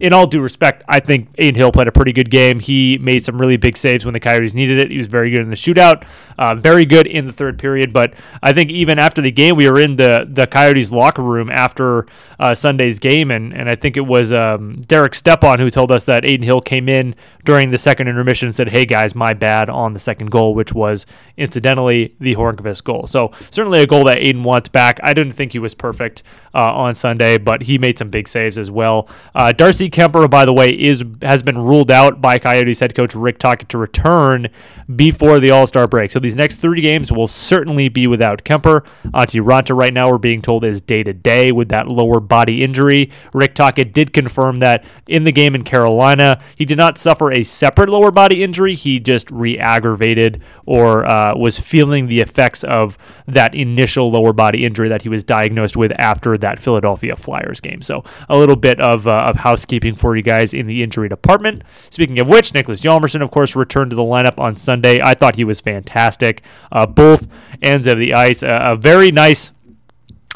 in 0.00 0.12
all 0.12 0.26
due 0.26 0.40
respect, 0.40 0.82
I 0.88 1.00
think 1.00 1.28
Adin 1.38 1.54
Hill 1.54 1.70
played 1.70 1.86
a 1.86 1.92
pretty 1.92 2.12
good 2.12 2.30
game. 2.30 2.58
He 2.58 2.98
made 2.98 3.24
some 3.24 3.38
really 3.38 3.56
big 3.56 3.76
saves 3.76 4.04
when 4.04 4.12
the 4.12 4.20
Coyotes 4.20 4.52
needed 4.52 4.78
it. 4.78 4.90
He 4.90 4.98
was 4.98 5.06
very 5.06 5.30
good 5.30 5.40
in 5.40 5.50
the 5.50 5.56
shootout, 5.56 6.04
uh, 6.36 6.54
very 6.56 6.84
good 6.84 7.06
in 7.06 7.26
the 7.26 7.32
third 7.32 7.58
period. 7.58 7.92
But 7.92 8.14
I 8.42 8.52
think 8.52 8.70
even 8.70 8.98
after 8.98 9.22
the 9.22 9.30
game, 9.30 9.56
we 9.56 9.70
were 9.70 9.78
in 9.78 9.96
the 9.96 10.26
the 10.28 10.46
Coyotes 10.46 10.90
locker 10.90 11.22
room 11.22 11.50
after 11.50 12.06
uh, 12.38 12.54
Sunday's 12.54 12.98
game, 12.98 13.30
and 13.30 13.52
and 13.52 13.68
I 13.68 13.76
think 13.76 13.96
it 13.96 14.06
was 14.06 14.32
um, 14.32 14.80
Derek 14.82 15.14
Stepan 15.14 15.60
who 15.60 15.70
told 15.70 15.92
us 15.92 16.04
that 16.06 16.24
Adin 16.24 16.42
Hill 16.42 16.60
came 16.60 16.88
in 16.88 17.14
during 17.44 17.70
the 17.70 17.78
second 17.78 18.08
intermission 18.08 18.48
and 18.48 18.54
said, 18.54 18.68
"Hey 18.68 18.84
guys, 18.84 19.14
my 19.14 19.34
bad 19.34 19.70
on 19.70 19.92
the 19.92 20.00
second 20.00 20.30
goal," 20.30 20.54
which 20.54 20.72
was 20.72 21.06
incidentally 21.36 22.14
the 22.20 22.34
Hornqvist 22.36 22.84
goal. 22.84 23.06
So 23.06 23.32
certainly 23.50 23.80
a 23.80 23.86
goal 23.86 24.04
that 24.04 24.18
Adin 24.18 24.42
wants 24.42 24.68
back. 24.68 25.00
I 25.02 25.14
didn't 25.14 25.32
think 25.32 25.52
he 25.52 25.58
was 25.58 25.74
perfect 25.74 26.22
uh, 26.54 26.72
on 26.72 26.94
Sunday, 26.94 27.38
but 27.38 27.62
he 27.62 27.78
made 27.78 27.98
some 27.98 28.10
big 28.10 28.28
saves 28.28 28.58
as 28.58 28.70
well. 28.70 29.08
Uh, 29.34 29.52
Darcy 29.52 29.90
Kuemper, 29.90 30.28
by 30.28 30.44
the 30.44 30.52
way, 30.52 30.70
is 30.70 31.04
has 31.22 31.42
been 31.42 31.58
ruled 31.58 31.90
out 31.90 32.20
by 32.20 32.38
Coyotes 32.38 32.80
head 32.80 32.94
coach 32.94 33.14
Rick 33.14 33.38
Tocchet 33.38 33.68
to 33.70 33.78
return 33.78 34.48
before 34.94 35.40
the 35.40 35.50
All 35.50 35.66
Star 35.66 35.86
break. 35.86 36.10
So 36.10 36.18
these 36.18 36.36
next 36.36 36.58
three 36.58 36.80
games 36.80 37.10
will 37.10 37.26
certainly 37.26 37.88
be 37.88 38.06
without 38.06 38.44
Kuemper. 38.44 38.86
Antti 39.06 39.42
Raanta 39.42 39.76
right 39.76 39.92
now 39.92 40.10
we're 40.10 40.18
being 40.18 40.42
told 40.42 40.64
is 40.64 40.80
day 40.80 41.02
to 41.02 41.12
day 41.12 41.52
with 41.52 41.68
that 41.68 41.88
lower 41.88 42.20
body 42.20 42.62
injury. 42.62 43.10
Rick 43.32 43.54
Tocchet 43.54 43.92
did 43.92 44.12
confirm 44.12 44.60
that 44.60 44.84
in 45.06 45.24
the 45.24 45.32
game 45.32 45.54
in 45.54 45.64
Carolina, 45.64 46.40
he 46.56 46.64
did 46.64 46.78
not 46.78 46.98
suffer 46.98 47.30
a 47.34 47.42
separate 47.42 47.88
lower 47.88 48.10
body 48.10 48.42
injury. 48.42 48.74
He 48.74 49.00
just 49.00 49.30
re-aggravated 49.30 50.42
or 50.64 51.04
uh, 51.04 51.36
was 51.36 51.58
feeling 51.58 52.06
the 52.06 52.20
effects 52.20 52.64
of 52.64 52.96
that 53.26 53.54
initial 53.54 54.10
lower 54.10 54.32
body 54.32 54.64
injury 54.64 54.88
that 54.88 55.02
he 55.02 55.08
was 55.08 55.24
diagnosed 55.24 55.76
with 55.76 55.92
after 55.98 56.38
that 56.38 56.58
Philadelphia 56.58 57.16
Flyers 57.16 57.60
game. 57.60 57.82
So 57.82 58.04
a 58.28 58.38
little 58.38 58.56
bit 58.56 58.80
of, 58.80 59.06
uh, 59.06 59.24
of 59.24 59.36
housekeeping 59.36 59.94
for 59.94 60.16
you 60.16 60.22
guys 60.22 60.54
in 60.54 60.66
the 60.66 60.82
injury 60.82 61.08
department. 61.08 61.64
Speaking 61.90 62.18
of 62.20 62.28
which, 62.28 62.52
Niklas 62.52 62.82
Hjalmarsson, 62.82 63.22
of 63.22 63.30
course, 63.30 63.56
returned 63.56 63.90
to 63.90 63.96
the 63.96 64.02
lineup 64.02 64.38
on 64.38 64.56
Sunday. 64.56 65.00
I 65.02 65.14
thought 65.14 65.36
he 65.36 65.44
was 65.44 65.60
fantastic. 65.60 66.42
Uh, 66.70 66.86
both 66.86 67.28
ends 67.60 67.86
of 67.86 67.98
the 67.98 68.14
ice. 68.14 68.42
a 68.42 68.76
very 68.76 69.10
nice 69.10 69.50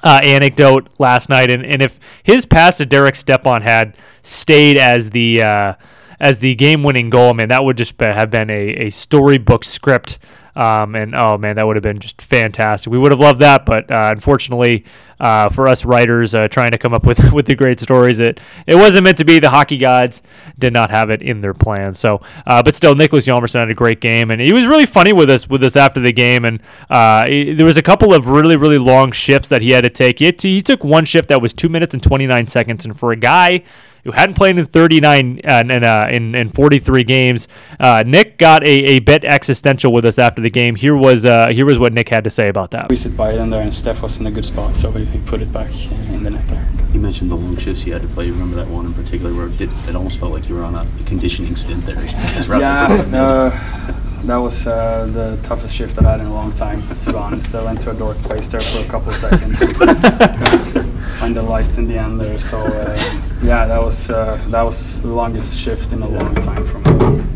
uh, 0.02 0.20
anecdote 0.22 0.88
last 0.98 1.28
night, 1.28 1.50
and, 1.50 1.64
and 1.64 1.82
if 1.82 1.98
his 2.22 2.46
pass 2.46 2.76
to 2.78 2.86
Derek 2.86 3.14
Stepan 3.14 3.62
had 3.62 3.96
stayed 4.22 4.78
as 4.78 5.10
the 5.10 5.42
uh, 5.42 5.74
as 6.20 6.40
the 6.40 6.54
game 6.54 6.82
winning 6.82 7.10
goal, 7.10 7.34
man, 7.34 7.48
that 7.48 7.64
would 7.64 7.76
just 7.76 8.00
have 8.00 8.30
been 8.30 8.50
a, 8.50 8.86
a 8.86 8.90
storybook 8.90 9.64
script 9.64 10.18
um, 10.58 10.96
and 10.96 11.14
oh 11.14 11.38
man, 11.38 11.54
that 11.54 11.64
would 11.68 11.76
have 11.76 11.84
been 11.84 12.00
just 12.00 12.20
fantastic. 12.20 12.90
We 12.90 12.98
would 12.98 13.12
have 13.12 13.20
loved 13.20 13.38
that, 13.38 13.64
but 13.64 13.88
uh, 13.92 14.10
unfortunately, 14.12 14.84
uh, 15.20 15.48
for 15.50 15.68
us 15.68 15.84
writers 15.84 16.34
uh, 16.34 16.48
trying 16.48 16.72
to 16.72 16.78
come 16.78 16.92
up 16.92 17.06
with 17.06 17.32
with 17.32 17.46
the 17.46 17.54
great 17.54 17.78
stories, 17.78 18.18
it 18.18 18.40
it 18.66 18.74
wasn't 18.74 19.04
meant 19.04 19.18
to 19.18 19.24
be. 19.24 19.38
The 19.38 19.50
hockey 19.50 19.78
gods 19.78 20.20
did 20.58 20.72
not 20.72 20.90
have 20.90 21.10
it 21.10 21.22
in 21.22 21.40
their 21.40 21.54
plan. 21.54 21.94
So, 21.94 22.20
uh, 22.44 22.60
but 22.64 22.74
still, 22.74 22.96
Niklas 22.96 23.32
Hjalmarsson 23.32 23.60
had 23.60 23.70
a 23.70 23.74
great 23.74 24.00
game, 24.00 24.32
and 24.32 24.40
he 24.40 24.52
was 24.52 24.66
really 24.66 24.84
funny 24.84 25.12
with 25.12 25.30
us 25.30 25.48
with 25.48 25.62
us 25.62 25.76
after 25.76 26.00
the 26.00 26.12
game. 26.12 26.44
And 26.44 26.60
uh, 26.90 27.28
he, 27.28 27.52
there 27.52 27.66
was 27.66 27.76
a 27.76 27.82
couple 27.82 28.12
of 28.12 28.28
really 28.28 28.56
really 28.56 28.78
long 28.78 29.12
shifts 29.12 29.48
that 29.50 29.62
he 29.62 29.70
had 29.70 29.84
to 29.84 29.90
take. 29.90 30.18
He, 30.18 30.32
he 30.40 30.60
took 30.60 30.82
one 30.82 31.04
shift 31.04 31.28
that 31.28 31.40
was 31.40 31.52
two 31.52 31.68
minutes 31.68 31.94
and 31.94 32.02
twenty 32.02 32.26
nine 32.26 32.48
seconds, 32.48 32.84
and 32.84 32.98
for 32.98 33.12
a 33.12 33.16
guy 33.16 33.62
who 34.08 34.12
hadn't 34.12 34.36
played 34.36 34.58
in 34.58 34.64
39 34.64 35.40
uh, 35.44 35.64
and 35.68 35.84
uh, 35.84 36.06
in, 36.10 36.34
in 36.34 36.48
43 36.48 37.04
games. 37.04 37.46
Uh, 37.78 38.02
Nick 38.06 38.38
got 38.38 38.62
a, 38.64 38.66
a 38.66 39.00
bit 39.00 39.22
existential 39.22 39.92
with 39.92 40.06
us 40.06 40.18
after 40.18 40.40
the 40.40 40.48
game. 40.48 40.76
Here 40.76 40.96
was 40.96 41.26
uh, 41.26 41.48
here 41.48 41.66
was 41.66 41.78
what 41.78 41.92
Nick 41.92 42.08
had 42.08 42.24
to 42.24 42.30
say 42.30 42.48
about 42.48 42.70
that. 42.70 42.88
We 42.88 42.96
sit 42.96 43.14
by 43.14 43.32
it 43.32 43.38
in 43.38 43.50
there, 43.50 43.60
and 43.60 43.74
Steph 43.74 44.00
was 44.00 44.18
in 44.18 44.26
a 44.26 44.30
good 44.30 44.46
spot, 44.46 44.78
so 44.78 44.88
we, 44.88 45.04
we 45.04 45.20
put 45.26 45.42
it 45.42 45.52
back 45.52 45.70
in 45.90 46.22
the 46.22 46.30
net 46.30 46.48
there. 46.48 46.66
You 46.94 47.00
mentioned 47.00 47.30
the 47.30 47.36
long 47.36 47.58
shifts 47.58 47.84
you 47.84 47.92
had 47.92 48.00
to 48.00 48.08
play. 48.08 48.24
You 48.24 48.32
remember 48.32 48.56
that 48.56 48.68
one 48.68 48.86
in 48.86 48.94
particular 48.94 49.34
where 49.34 49.48
it, 49.48 49.58
did, 49.58 49.70
it 49.86 49.94
almost 49.94 50.18
felt 50.18 50.32
like 50.32 50.48
you 50.48 50.54
were 50.54 50.64
on 50.64 50.74
a 50.74 50.86
conditioning 51.04 51.54
stint 51.54 51.84
there. 51.84 52.02
yeah, 52.02 52.86
that 54.24 54.36
was 54.36 54.66
uh, 54.66 55.06
the 55.12 55.38
toughest 55.46 55.74
shift 55.74 55.98
I've 55.98 56.06
had 56.06 56.20
in 56.20 56.26
a 56.26 56.32
long 56.32 56.52
time, 56.54 56.82
to 57.04 57.12
be 57.12 57.16
honest. 57.16 57.54
I 57.54 57.62
went 57.62 57.82
to 57.82 57.90
a 57.90 57.94
dark 57.94 58.16
place 58.18 58.48
there 58.48 58.62
for 58.62 58.78
a 58.78 58.88
couple 58.88 59.10
of 59.10 59.16
seconds. 59.16 59.58
Find 61.18 61.36
the 61.36 61.42
light 61.42 61.68
in 61.76 61.86
the 61.86 61.98
end 61.98 62.18
there. 62.18 62.38
So 62.38 62.58
uh, 62.58 63.22
yeah, 63.42 63.66
that 63.66 63.82
was 63.82 64.10
uh, 64.10 64.42
that 64.48 64.62
was 64.62 65.00
the 65.02 65.08
longest 65.08 65.58
shift 65.58 65.92
in 65.92 66.02
a 66.02 66.08
long 66.08 66.34
time 66.36 66.66
from. 66.66 67.28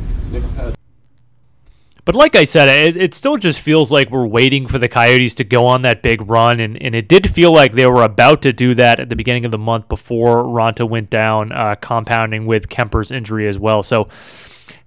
But 2.05 2.17
like 2.17 2.35
I 2.35 2.43
said, 2.43 2.69
it, 2.69 2.97
it 2.97 3.15
still 3.15 3.37
just 3.37 3.61
feels 3.61 3.93
like 3.93 4.11
we're 4.11 4.27
waiting 4.27 4.67
for 4.67 4.79
the 4.79 4.89
Coyotes 4.89 5.37
to 5.37 5.45
go 5.45 5.67
on 5.67 5.83
that 5.83 6.03
big 6.03 6.29
run, 6.29 6.59
and, 6.59 6.81
and 6.83 6.97
it 6.97 7.07
did 7.07 7.31
feel 7.31 7.53
like 7.53 7.73
they 7.73 7.87
were 7.87 8.03
about 8.03 8.43
to 8.43 8.53
do 8.53 8.75
that 8.75 8.99
at 8.99 9.09
the 9.09 9.15
beginning 9.15 9.45
of 9.45 9.53
the 9.53 9.59
month 9.59 9.89
before 9.89 10.43
Raanta 10.43 10.89
went 10.89 11.11
down, 11.11 11.53
uh, 11.53 11.77
compounding 11.77 12.47
with 12.47 12.69
Kuemper's 12.69 13.13
injury 13.13 13.47
as 13.47 13.61
well. 13.61 13.85
So 13.85 14.09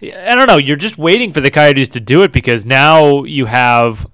I 0.01 0.35
don't 0.35 0.47
know. 0.47 0.57
You're 0.57 0.75
just 0.75 0.97
waiting 0.97 1.31
for 1.31 1.39
the 1.39 1.51
Coyotes 1.51 1.87
to 1.89 2.01
do 2.01 2.23
it 2.23 2.33
because 2.33 2.65
now 2.65 3.23
you 3.23 3.45
have 3.45 4.05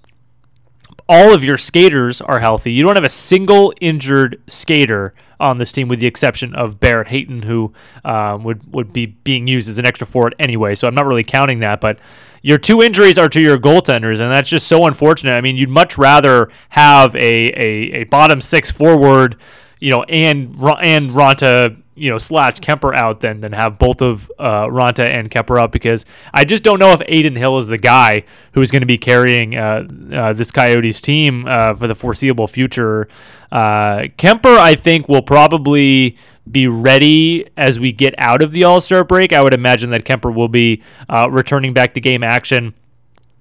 all 1.10 1.34
of 1.34 1.43
your 1.43 1.58
skaters 1.58 2.22
are 2.22 2.39
healthy. 2.39 2.72
You 2.72 2.84
don't 2.84 2.96
have 2.96 3.03
a 3.03 3.10
single 3.10 3.74
injured 3.81 4.41
skater 4.48 5.15
on 5.41 5.57
this 5.57 5.71
team, 5.71 5.88
with 5.88 6.00
the 6.00 6.07
exception 6.07 6.55
of 6.55 6.79
Barrett 6.79 7.10
Hayton, 7.10 7.41
who 7.41 7.74
um, 8.05 8.43
would 8.43 8.74
would 8.74 8.93
be 8.93 9.07
being 9.07 9.48
used 9.48 9.69
as 9.69 9.77
an 9.77 9.86
extra 9.86 10.07
forward 10.07 10.36
anyway. 10.39 10.75
So 10.75 10.88
I'm 10.88 10.95
not 10.95 11.05
really 11.05 11.24
counting 11.24 11.60
that, 11.60 11.81
but 11.81 12.00
your 12.41 12.57
two 12.57 12.81
injuries 12.81 13.17
are 13.17 13.29
to 13.29 13.41
your 13.41 13.57
goaltenders, 13.57 14.19
and 14.19 14.31
that's 14.31 14.50
just 14.50 14.67
so 14.67 14.86
unfortunate. 14.86 15.33
I 15.33 15.41
mean, 15.41 15.57
you'd 15.57 15.69
much 15.69 15.98
rather 15.98 16.50
have 16.69 17.15
a 17.15 17.19
a, 17.19 18.01
a 18.01 18.03
bottom 18.05 18.41
six 18.41 18.71
forward, 18.71 19.36
you 19.79 19.89
know, 19.89 20.03
and 20.03 20.45
and 20.81 21.12
Raanta 21.12 21.81
you 22.01 22.10
know 22.10 22.17
slash 22.17 22.55
Kuemper 22.55 22.96
out 22.96 23.20
than 23.20 23.41
than 23.41 23.51
have 23.51 23.77
both 23.77 24.01
of 24.01 24.31
uh, 24.39 24.65
Raanta 24.65 25.05
and 25.05 25.29
Kuemper 25.29 25.62
out 25.62 25.72
because 25.72 26.03
I 26.34 26.46
just 26.46 26.63
don't 26.63 26.79
know 26.79 26.93
if 26.93 27.01
Adin 27.01 27.36
Hill 27.36 27.60
is 27.60 27.67
the 27.67 27.77
guy 27.77 28.24
who 28.53 28.62
is 28.62 28.72
going 28.72 28.81
to 28.81 28.88
be 28.88 28.98
carrying 28.98 29.55
uh, 29.55 29.88
uh, 30.12 30.34
this 30.34 30.51
Coyotes 30.51 31.00
team 31.00 31.46
uh, 31.48 31.75
for 31.75 31.86
the 31.88 31.93
foreseeable 31.93 32.48
future. 32.48 33.08
Uh, 33.51 34.08
Kuemper, 34.17 34.58
I 34.58 34.74
think, 34.74 35.08
will 35.08 35.22
probably 35.22 36.17
be 36.50 36.65
ready 36.65 37.48
as 37.55 37.79
we 37.79 37.91
get 37.91 38.15
out 38.17 38.41
of 38.41 38.51
the 38.51 38.63
All 38.63 38.81
Star 38.81 39.03
break. 39.03 39.31
I 39.31 39.43
would 39.43 39.53
imagine 39.53 39.91
that 39.91 40.03
Kuemper 40.03 40.34
will 40.34 40.50
be 40.50 40.81
uh, 41.08 41.29
returning 41.29 41.72
back 41.72 41.93
to 41.93 42.01
game 42.01 42.24
action, 42.24 42.74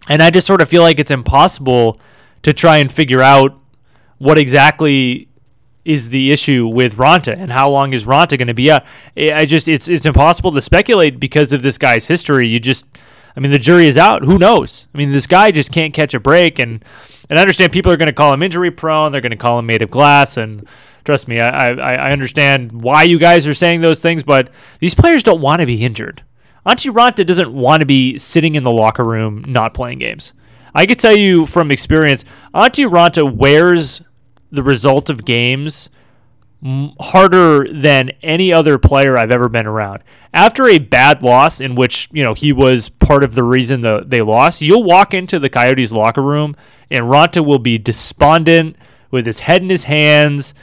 and 0.06 0.22
I 0.22 0.28
just 0.28 0.46
sort 0.46 0.60
of 0.60 0.68
feel 0.68 0.82
like 0.82 0.98
it's 0.98 1.10
impossible 1.10 1.98
to 2.42 2.52
try 2.52 2.76
and 2.76 2.92
figure 2.92 3.22
out 3.22 3.58
what 4.18 4.36
exactly 4.36 5.29
is 5.90 6.10
the 6.10 6.30
issue 6.30 6.66
with 6.66 6.96
Raanta 6.96 7.36
and 7.36 7.50
how 7.50 7.68
long 7.68 7.92
is 7.92 8.04
Raanta 8.04 8.38
going 8.38 8.48
to 8.48 8.54
be 8.54 8.70
out? 8.70 8.84
I 9.16 9.44
just 9.44 9.66
it's 9.68 9.88
it's 9.88 10.06
impossible 10.06 10.52
to 10.52 10.60
speculate 10.60 11.18
because 11.18 11.52
of 11.52 11.62
this 11.62 11.78
guy's 11.78 12.06
history. 12.06 12.46
You 12.46 12.60
just 12.60 12.86
I 13.36 13.40
mean 13.40 13.50
the 13.50 13.58
jury 13.58 13.86
is 13.86 13.98
out. 13.98 14.22
Who 14.22 14.38
knows? 14.38 14.86
I 14.94 14.98
mean 14.98 15.10
this 15.12 15.26
guy 15.26 15.50
just 15.50 15.72
can't 15.72 15.92
catch 15.92 16.14
a 16.14 16.20
break 16.20 16.58
and 16.58 16.84
and 17.28 17.38
I 17.38 17.42
understand 17.42 17.72
people 17.72 17.90
are 17.90 17.96
going 17.96 18.06
to 18.06 18.12
call 18.12 18.32
him 18.32 18.42
injury 18.42 18.70
prone. 18.70 19.10
They're 19.10 19.20
going 19.20 19.30
to 19.30 19.36
call 19.36 19.58
him 19.58 19.66
made 19.66 19.82
of 19.82 19.90
glass 19.90 20.36
and 20.36 20.66
trust 21.04 21.26
me, 21.26 21.40
I, 21.40 21.70
I 21.70 21.94
I 21.94 22.12
understand 22.12 22.82
why 22.82 23.02
you 23.02 23.18
guys 23.18 23.46
are 23.46 23.54
saying 23.54 23.80
those 23.80 24.00
things, 24.00 24.22
but 24.22 24.50
these 24.78 24.94
players 24.94 25.22
don't 25.24 25.40
want 25.40 25.60
to 25.60 25.66
be 25.66 25.84
injured. 25.84 26.22
Antti 26.64 26.92
Raanta 26.92 27.26
doesn't 27.26 27.52
want 27.52 27.80
to 27.80 27.86
be 27.86 28.18
sitting 28.18 28.54
in 28.54 28.62
the 28.62 28.70
locker 28.70 29.04
room 29.04 29.42
not 29.48 29.74
playing 29.74 29.98
games. 29.98 30.34
I 30.74 30.86
could 30.86 30.98
tell 30.98 31.16
you 31.16 31.46
from 31.46 31.72
experience, 31.72 32.24
Antti 32.54 32.88
Raanta 32.88 33.34
wears 33.34 34.02
the 34.50 34.62
result 34.62 35.08
of 35.10 35.24
games 35.24 35.90
harder 36.62 37.66
than 37.72 38.10
any 38.22 38.52
other 38.52 38.78
player 38.78 39.16
I've 39.16 39.30
ever 39.30 39.48
been 39.48 39.66
around. 39.66 40.02
After 40.34 40.68
a 40.68 40.78
bad 40.78 41.22
loss 41.22 41.60
in 41.60 41.74
which, 41.74 42.08
you 42.12 42.22
know, 42.22 42.34
he 42.34 42.52
was 42.52 42.90
part 42.90 43.24
of 43.24 43.34
the 43.34 43.42
reason 43.42 43.80
the, 43.80 44.04
they 44.06 44.20
lost, 44.20 44.60
you'll 44.60 44.84
walk 44.84 45.14
into 45.14 45.38
the 45.38 45.48
Coyotes 45.48 45.90
locker 45.90 46.22
room 46.22 46.54
and 46.90 47.06
Raanta 47.06 47.44
will 47.44 47.58
be 47.58 47.78
despondent 47.78 48.76
with 49.10 49.26
his 49.26 49.40
head 49.40 49.62
in 49.62 49.70
his 49.70 49.84
hands, 49.84 50.54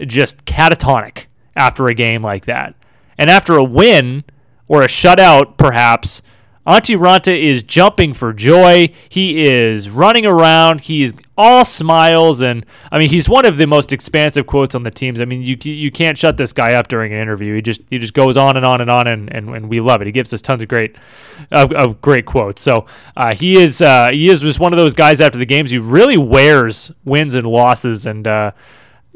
just 0.00 0.44
catatonic 0.44 1.26
after 1.56 1.86
a 1.86 1.94
game 1.94 2.22
like 2.22 2.44
that. 2.44 2.74
And 3.16 3.30
after 3.30 3.56
a 3.56 3.64
win 3.64 4.24
or 4.68 4.82
a 4.82 4.88
shutout 4.88 5.56
perhaps, 5.56 6.22
Antti 6.66 6.98
Raanta 6.98 7.38
is 7.38 7.62
jumping 7.62 8.12
for 8.12 8.32
joy. 8.32 8.90
He 9.08 9.44
is 9.44 9.88
running 9.88 10.26
around. 10.26 10.80
He's 10.82 11.14
all 11.38 11.64
smiles, 11.64 12.42
and 12.42 12.66
I 12.90 12.98
mean, 12.98 13.08
he's 13.08 13.28
one 13.28 13.44
of 13.44 13.56
the 13.56 13.66
most 13.66 13.92
expansive 13.92 14.46
quotes 14.46 14.74
on 14.74 14.82
the 14.82 14.90
teams. 14.90 15.20
I 15.20 15.26
mean, 15.26 15.42
you 15.42 15.56
you 15.62 15.92
can't 15.92 16.18
shut 16.18 16.36
this 16.36 16.52
guy 16.52 16.74
up 16.74 16.88
during 16.88 17.12
an 17.12 17.18
interview. 17.18 17.54
He 17.54 17.62
just 17.62 17.82
he 17.88 17.98
just 17.98 18.14
goes 18.14 18.36
on 18.36 18.56
and 18.56 18.66
on 18.66 18.80
and 18.80 18.90
on, 18.90 19.06
and, 19.06 19.32
and, 19.32 19.50
and 19.50 19.68
we 19.68 19.80
love 19.80 20.00
it. 20.00 20.06
He 20.06 20.12
gives 20.12 20.34
us 20.34 20.42
tons 20.42 20.62
of 20.62 20.68
great 20.68 20.96
of, 21.52 21.70
of 21.72 22.00
great 22.00 22.26
quotes. 22.26 22.62
So 22.62 22.86
uh, 23.16 23.34
he 23.34 23.56
is 23.56 23.80
uh, 23.80 24.10
he 24.12 24.28
is 24.28 24.40
just 24.40 24.58
one 24.58 24.72
of 24.72 24.76
those 24.76 24.94
guys 24.94 25.20
after 25.20 25.38
the 25.38 25.46
games 25.46 25.70
who 25.70 25.80
really 25.80 26.16
wears 26.16 26.90
wins 27.04 27.34
and 27.34 27.46
losses, 27.46 28.06
and 28.06 28.26
uh, 28.26 28.50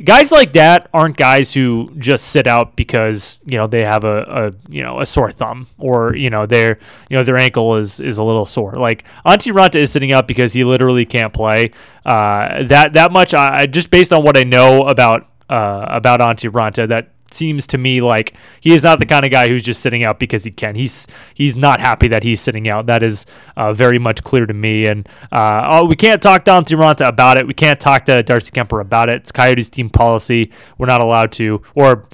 guys 0.04 0.33
like 0.33 0.52
that 0.54 0.88
aren't 0.92 1.16
guys 1.16 1.52
who 1.52 1.92
just 1.99 2.28
sit 2.28 2.47
out 2.47 2.76
because 2.76 3.42
you 3.47 3.57
know 3.57 3.66
they 3.66 3.85
have 3.85 4.04
a, 4.04 4.23
a 4.23 4.75
you 4.75 4.83
know 4.83 5.00
a 5.00 5.07
sore 5.07 5.30
thumb 5.30 5.66
or 5.78 6.14
you 6.16 6.30
know 6.30 6.47
their 6.47 6.78
you 7.09 7.16
know 7.16 7.25
their 7.25 7.37
ankle 7.37 7.76
is 7.76 8.00
is 8.00 8.19
a 8.19 8.23
little 8.23 8.47
sore. 8.47 8.73
Like 8.73 9.04
Antti 9.25 9.52
Raanta 9.52 9.76
is 9.76 9.92
sitting 9.92 10.12
out 10.12 10.26
because 10.26 10.52
he 10.52 10.64
literally 10.64 11.04
can't 11.04 11.33
play. 11.33 11.73
Uh, 12.04 12.62
that 12.64 12.92
that 12.95 13.12
much 13.12 13.35
I 13.35 13.66
just 13.66 13.90
based 13.90 14.12
on 14.12 14.25
what 14.25 14.37
I 14.37 14.45
know 14.45 14.87
about 14.87 15.28
uh, 15.49 15.87
about 15.88 16.21
Antti 16.21 16.50
Raanta 16.50 16.88
that 16.88 17.11
seems 17.32 17.66
to 17.68 17.78
me 17.78 18.00
like 18.00 18.34
he 18.60 18.72
is 18.72 18.82
not 18.82 18.99
the 18.99 19.06
kind 19.06 19.25
of 19.25 19.30
guy 19.30 19.49
who's 19.49 19.64
just 19.64 19.80
sitting 19.80 20.04
out 20.04 20.18
because 20.18 20.44
he 20.44 20.50
can. 20.50 20.75
He's 20.75 21.06
he's 21.34 21.56
not 21.56 21.80
happy 21.80 22.08
that 22.08 22.22
he's 22.22 22.40
sitting 22.40 22.68
out. 22.68 22.87
That 22.87 23.02
is 23.02 23.26
uh, 23.56 23.72
very 23.72 23.99
much 23.99 24.22
clear 24.22 24.46
to 24.46 24.54
me. 24.54 24.87
And 24.87 25.08
uh, 25.32 25.68
oh, 25.70 25.84
we 25.87 25.96
can't 25.96 26.22
talk 26.22 26.44
to 26.44 26.50
Raanta 26.50 27.06
about 27.06 27.37
it. 27.37 27.46
We 27.46 27.54
can't 27.54 27.80
talk 27.80 28.04
to 28.06 28.22
Darcy 28.22 28.52
Kuemper 28.52 28.80
about 28.80 29.08
it. 29.08 29.16
It's 29.16 29.32
Coyotes 29.32 29.70
team 29.70 29.90
policy. 29.90 30.50
We're 30.78 30.87
not 30.87 31.00
allowed 31.00 31.32
to, 31.32 31.62
or 31.75 32.06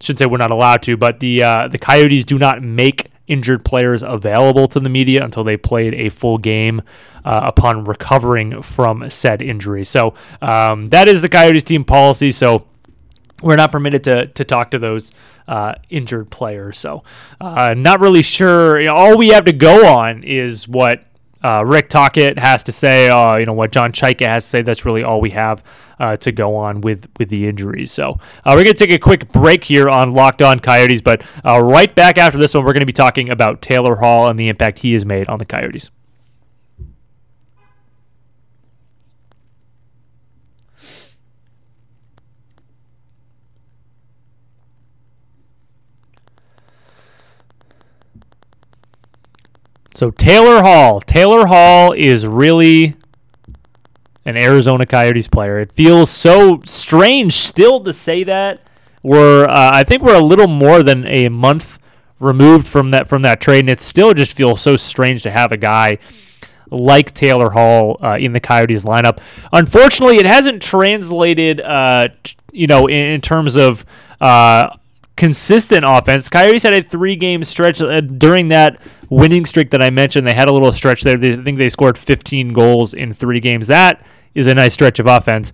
should 0.00 0.18
say 0.18 0.26
we're 0.26 0.38
not 0.38 0.50
allowed 0.50 0.82
to. 0.82 0.96
But 0.96 1.20
the 1.20 1.42
uh, 1.42 1.68
the 1.68 1.78
Coyotes 1.78 2.24
do 2.24 2.38
not 2.38 2.62
make 2.62 3.10
injured 3.26 3.64
players 3.64 4.02
available 4.02 4.66
to 4.68 4.80
the 4.80 4.88
media 4.88 5.24
until 5.24 5.44
they 5.44 5.56
played 5.56 5.94
a 5.94 6.08
full 6.08 6.38
game 6.38 6.82
uh, 7.24 7.40
upon 7.44 7.84
recovering 7.84 8.60
from 8.60 9.08
said 9.08 9.40
injury. 9.40 9.84
So 9.84 10.14
um, 10.42 10.88
that 10.88 11.08
is 11.08 11.22
the 11.22 11.28
Coyotes 11.28 11.62
team 11.62 11.84
policy. 11.84 12.30
So 12.30 12.66
we're 13.42 13.56
not 13.56 13.72
permitted 13.72 14.04
to 14.04 14.26
to 14.26 14.44
talk 14.44 14.70
to 14.70 14.78
those 14.78 15.12
uh, 15.48 15.74
injured 15.90 16.30
players. 16.30 16.78
So, 16.78 17.02
uh, 17.40 17.74
not 17.76 18.00
really 18.00 18.22
sure. 18.22 18.80
You 18.80 18.88
know, 18.88 18.94
all 18.94 19.18
we 19.18 19.28
have 19.28 19.44
to 19.44 19.52
go 19.52 19.86
on 19.86 20.22
is 20.22 20.68
what 20.68 21.04
uh, 21.42 21.62
Rick 21.66 21.88
Tocchet 21.90 22.38
has 22.38 22.64
to 22.64 22.72
say. 22.72 23.08
Uh, 23.08 23.36
you 23.36 23.46
know 23.46 23.52
what 23.52 23.72
John 23.72 23.92
Chayka 23.92 24.26
has 24.26 24.44
to 24.44 24.50
say. 24.50 24.62
That's 24.62 24.84
really 24.84 25.02
all 25.02 25.20
we 25.20 25.30
have 25.30 25.62
uh, 25.98 26.16
to 26.18 26.32
go 26.32 26.56
on 26.56 26.80
with 26.80 27.08
with 27.18 27.28
the 27.28 27.46
injuries. 27.48 27.90
So 27.92 28.18
uh, 28.44 28.54
we're 28.54 28.64
gonna 28.64 28.74
take 28.74 28.92
a 28.92 28.98
quick 28.98 29.30
break 29.32 29.64
here 29.64 29.88
on 29.88 30.12
Locked 30.12 30.42
On 30.42 30.58
Coyotes, 30.58 31.02
but 31.02 31.24
right 31.44 31.94
back 31.94 32.18
after 32.18 32.38
this 32.38 32.54
one, 32.54 32.64
we're 32.64 32.72
gonna 32.72 32.86
be 32.86 32.92
talking 32.92 33.28
about 33.28 33.60
Taylor 33.60 33.96
Hall 33.96 34.28
and 34.28 34.38
the 34.38 34.48
impact 34.48 34.80
he 34.80 34.92
has 34.92 35.04
made 35.04 35.28
on 35.28 35.38
the 35.38 35.46
Coyotes. 35.46 35.90
So 49.94 50.10
Taylor 50.10 50.60
Hall. 50.60 51.00
Taylor 51.00 51.46
Hall 51.46 51.92
is 51.92 52.26
really 52.26 52.96
an 54.24 54.36
Arizona 54.36 54.86
Coyotes 54.86 55.28
player. 55.28 55.60
It 55.60 55.72
feels 55.72 56.10
so 56.10 56.60
strange 56.64 57.32
still 57.32 57.80
to 57.84 57.92
say 57.92 58.24
that. 58.24 58.60
We're 59.04 59.44
uh, 59.46 59.70
I 59.72 59.84
think 59.84 60.02
we're 60.02 60.16
a 60.16 60.24
little 60.24 60.48
more 60.48 60.82
than 60.82 61.06
a 61.06 61.28
month 61.28 61.78
removed 62.18 62.66
from 62.66 62.90
that 62.90 63.08
from 63.08 63.22
that 63.22 63.40
trade, 63.40 63.60
and 63.60 63.70
it 63.70 63.80
still 63.80 64.14
just 64.14 64.36
feels 64.36 64.60
so 64.60 64.76
strange 64.76 65.22
to 65.22 65.30
have 65.30 65.52
a 65.52 65.56
guy 65.56 65.98
like 66.70 67.14
Taylor 67.14 67.50
Hall 67.50 67.96
uh, 68.02 68.16
in 68.18 68.32
the 68.32 68.40
Coyotes 68.40 68.84
lineup. 68.84 69.18
Unfortunately, 69.52 70.16
it 70.16 70.26
hasn't 70.26 70.60
translated, 70.60 71.60
uh, 71.60 72.08
t- 72.22 72.34
you 72.50 72.66
know, 72.66 72.86
in, 72.86 73.12
in 73.12 73.20
terms 73.20 73.56
of 73.56 73.84
uh, 74.20 74.70
consistent 75.16 75.84
offense. 75.86 76.28
Coyotes 76.28 76.62
had 76.62 76.72
a 76.72 76.82
three 76.82 77.16
game 77.16 77.44
stretch 77.44 77.80
uh, 77.80 78.00
during 78.00 78.48
that 78.48 78.80
winning 79.08 79.46
streak 79.46 79.70
that 79.70 79.82
I 79.82 79.90
mentioned. 79.90 80.26
They 80.26 80.34
had 80.34 80.48
a 80.48 80.52
little 80.52 80.72
stretch 80.72 81.02
there. 81.02 81.16
They, 81.16 81.34
I 81.34 81.42
think 81.42 81.58
they 81.58 81.68
scored 81.68 81.96
15 81.96 82.52
goals 82.52 82.94
in 82.94 83.12
three 83.12 83.40
games. 83.40 83.66
That 83.66 84.04
is 84.34 84.46
a 84.46 84.54
nice 84.54 84.74
stretch 84.74 84.98
of 84.98 85.06
offense. 85.06 85.52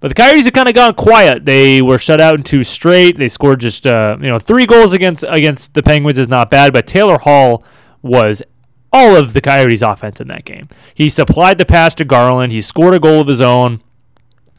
But 0.00 0.08
the 0.08 0.14
Coyotes 0.14 0.44
have 0.44 0.54
kind 0.54 0.68
of 0.68 0.74
gone 0.74 0.94
quiet. 0.94 1.44
They 1.44 1.82
were 1.82 1.98
shut 1.98 2.20
out 2.20 2.34
in 2.34 2.44
two 2.44 2.62
straight. 2.62 3.18
They 3.18 3.28
scored 3.28 3.60
just 3.60 3.86
uh, 3.86 4.16
you 4.20 4.28
know 4.28 4.38
three 4.38 4.64
goals 4.64 4.92
against 4.92 5.24
against 5.26 5.74
the 5.74 5.82
Penguins 5.82 6.18
is 6.18 6.28
not 6.28 6.50
bad. 6.50 6.72
But 6.72 6.86
Taylor 6.86 7.18
Hall 7.18 7.64
was 8.00 8.42
all 8.92 9.16
of 9.16 9.32
the 9.32 9.40
Coyotes' 9.40 9.82
offense 9.82 10.20
in 10.20 10.28
that 10.28 10.44
game. 10.44 10.68
He 10.94 11.08
supplied 11.08 11.58
the 11.58 11.66
pass 11.66 11.94
to 11.96 12.04
Garland. 12.04 12.52
He 12.52 12.60
scored 12.60 12.94
a 12.94 13.00
goal 13.00 13.20
of 13.20 13.26
his 13.26 13.40
own. 13.40 13.82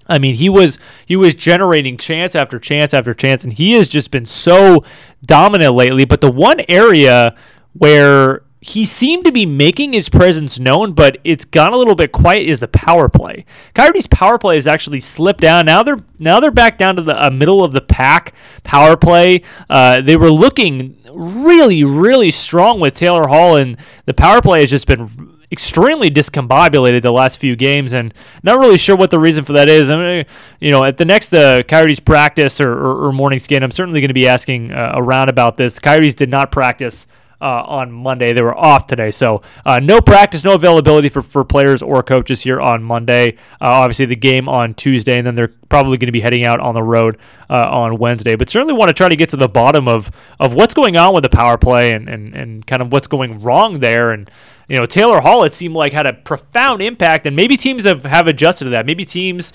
I 0.10 0.20
mean, 0.20 0.36
he 0.36 0.50
was 0.50 0.80
he 1.06 1.16
was 1.16 1.36
generating 1.36 1.96
chance 1.96 2.36
after 2.36 2.60
chance 2.60 2.94
after 2.94 3.14
chance, 3.14 3.44
and 3.44 3.54
he 3.54 3.74
has 3.74 3.88
just 3.88 4.12
been 4.12 4.26
so 4.26 4.84
dominant 5.26 5.76
lately. 5.76 6.06
But 6.06 6.22
the 6.22 6.32
one 6.32 6.62
area 6.68 7.36
where 7.74 8.42
he 8.62 8.84
seemed 8.84 9.24
to 9.26 9.32
be 9.32 9.46
making 9.46 9.94
his 9.94 10.10
presence 10.10 10.60
known, 10.60 10.92
but 10.92 11.18
it's 11.24 11.46
gone 11.46 11.72
a 11.72 11.78
little 11.78 11.96
bit 11.96 12.12
quiet. 12.12 12.48
Is 12.48 12.60
the 12.60 12.68
power 12.68 13.08
play? 13.08 13.46
Coyotes' 13.74 14.08
power 14.08 14.38
play 14.38 14.56
has 14.56 14.68
actually 14.68 15.00
slipped 15.00 15.40
down. 15.40 15.66
Now 15.66 15.84
they're 15.84 16.04
now 16.20 16.40
they're 16.40 16.52
back 16.52 16.78
down 16.78 16.96
to 16.98 17.02
the 17.02 17.26
uh, 17.26 17.30
middle 17.30 17.64
of 17.64 17.72
the 17.72 17.82
pack 17.82 18.34
power 18.64 18.98
play. 18.98 19.44
Uh, 19.70 20.02
they 20.02 20.18
were 20.18 20.32
looking 20.32 20.98
really 21.14 21.84
really 21.84 22.32
strong 22.32 22.80
with 22.80 22.96
Taylor 22.96 23.28
Hall, 23.28 23.56
and 23.56 23.78
the 24.06 24.14
power 24.14 24.42
play 24.42 24.62
has 24.62 24.72
just 24.72 24.88
been 24.88 25.08
extremely 25.52 26.10
discombobulated 26.10 27.02
the 27.02 27.12
last 27.12 27.40
few 27.40 27.56
games, 27.56 27.94
and 27.94 28.14
not 28.44 28.60
really 28.60 28.78
sure 28.78 28.96
what 28.96 29.12
the 29.12 29.20
reason 29.20 29.44
for 29.44 29.54
that 29.54 29.70
is. 29.70 29.90
I 29.90 29.98
mean, 29.98 30.26
you 30.60 30.72
know, 30.72 30.84
at 30.84 30.98
the 30.98 31.06
next 31.06 31.34
uh, 31.34 31.64
Coyotes 31.64 32.00
practice 32.00 32.62
or, 32.62 32.72
or, 32.72 33.08
or 33.08 33.12
morning 33.12 33.40
skin, 33.40 33.64
I'm 33.64 33.72
certainly 33.72 34.02
going 34.02 34.10
to 34.10 34.14
be 34.14 34.28
asking 34.28 34.72
uh, 34.72 34.94
around 34.96 35.30
about 35.30 35.58
this. 35.58 35.76
The 35.76 35.82
Coyotes 35.82 36.16
did 36.16 36.30
not 36.30 36.52
practice 36.52 37.08
uh, 37.42 37.64
on 37.66 37.92
Monday. 37.92 38.34
They 38.34 38.42
were 38.42 38.58
off 38.58 38.88
today, 38.88 39.12
so 39.12 39.42
uh, 39.66 39.80
no 39.80 40.02
practice, 40.02 40.44
no 40.44 40.56
availability 40.56 41.10
for, 41.10 41.22
for 41.22 41.44
players 41.44 41.82
or 41.82 42.04
coaches 42.04 42.42
here 42.42 42.60
on 42.60 42.84
Monday. 42.84 43.36
Uh, 43.62 43.82
obviously, 43.82 44.06
the 44.06 44.16
game 44.16 44.50
on 44.50 44.74
Tuesday, 44.74 45.18
and 45.18 45.28
then 45.28 45.36
they're 45.36 45.54
probably 45.70 45.98
going 45.98 46.08
to 46.08 46.12
be 46.12 46.22
heading 46.22 46.44
out 46.44 46.60
on 46.60 46.74
the 46.74 46.84
road 46.84 47.18
uh, 47.50 47.70
on 47.70 47.98
Wednesday. 47.98 48.36
But 48.36 48.50
certainly 48.50 48.74
want 48.74 48.90
to 48.90 48.94
try 48.94 49.10
to 49.10 49.16
get 49.16 49.30
to 49.30 49.38
the 49.38 49.50
bottom 49.50 49.88
of 49.88 50.12
of 50.40 50.54
what's 50.54 50.74
going 50.74 50.98
on 50.98 51.14
with 51.14 51.24
the 51.24 51.30
power 51.30 51.58
play 51.58 51.94
and, 51.94 52.10
and, 52.10 52.36
and 52.36 52.66
kind 52.66 52.82
of 52.82 52.92
what's 52.92 53.08
going 53.08 53.42
wrong 53.42 53.80
there. 53.80 54.12
And 54.12 54.30
you 54.70 54.78
know, 54.78 54.86
Taylor 54.86 55.20
Hall, 55.20 55.44
it 55.44 55.54
seemed 55.54 55.74
like 55.74 55.94
had 55.94 56.06
a 56.06 56.14
profound 56.14 56.82
impact, 56.82 57.26
and 57.26 57.36
maybe 57.36 57.58
teams 57.58 57.86
have, 57.86 58.04
have 58.04 58.28
adjusted 58.28 58.66
to 58.66 58.70
that. 58.70 58.86
Maybe 58.86 59.04
teams 59.04 59.52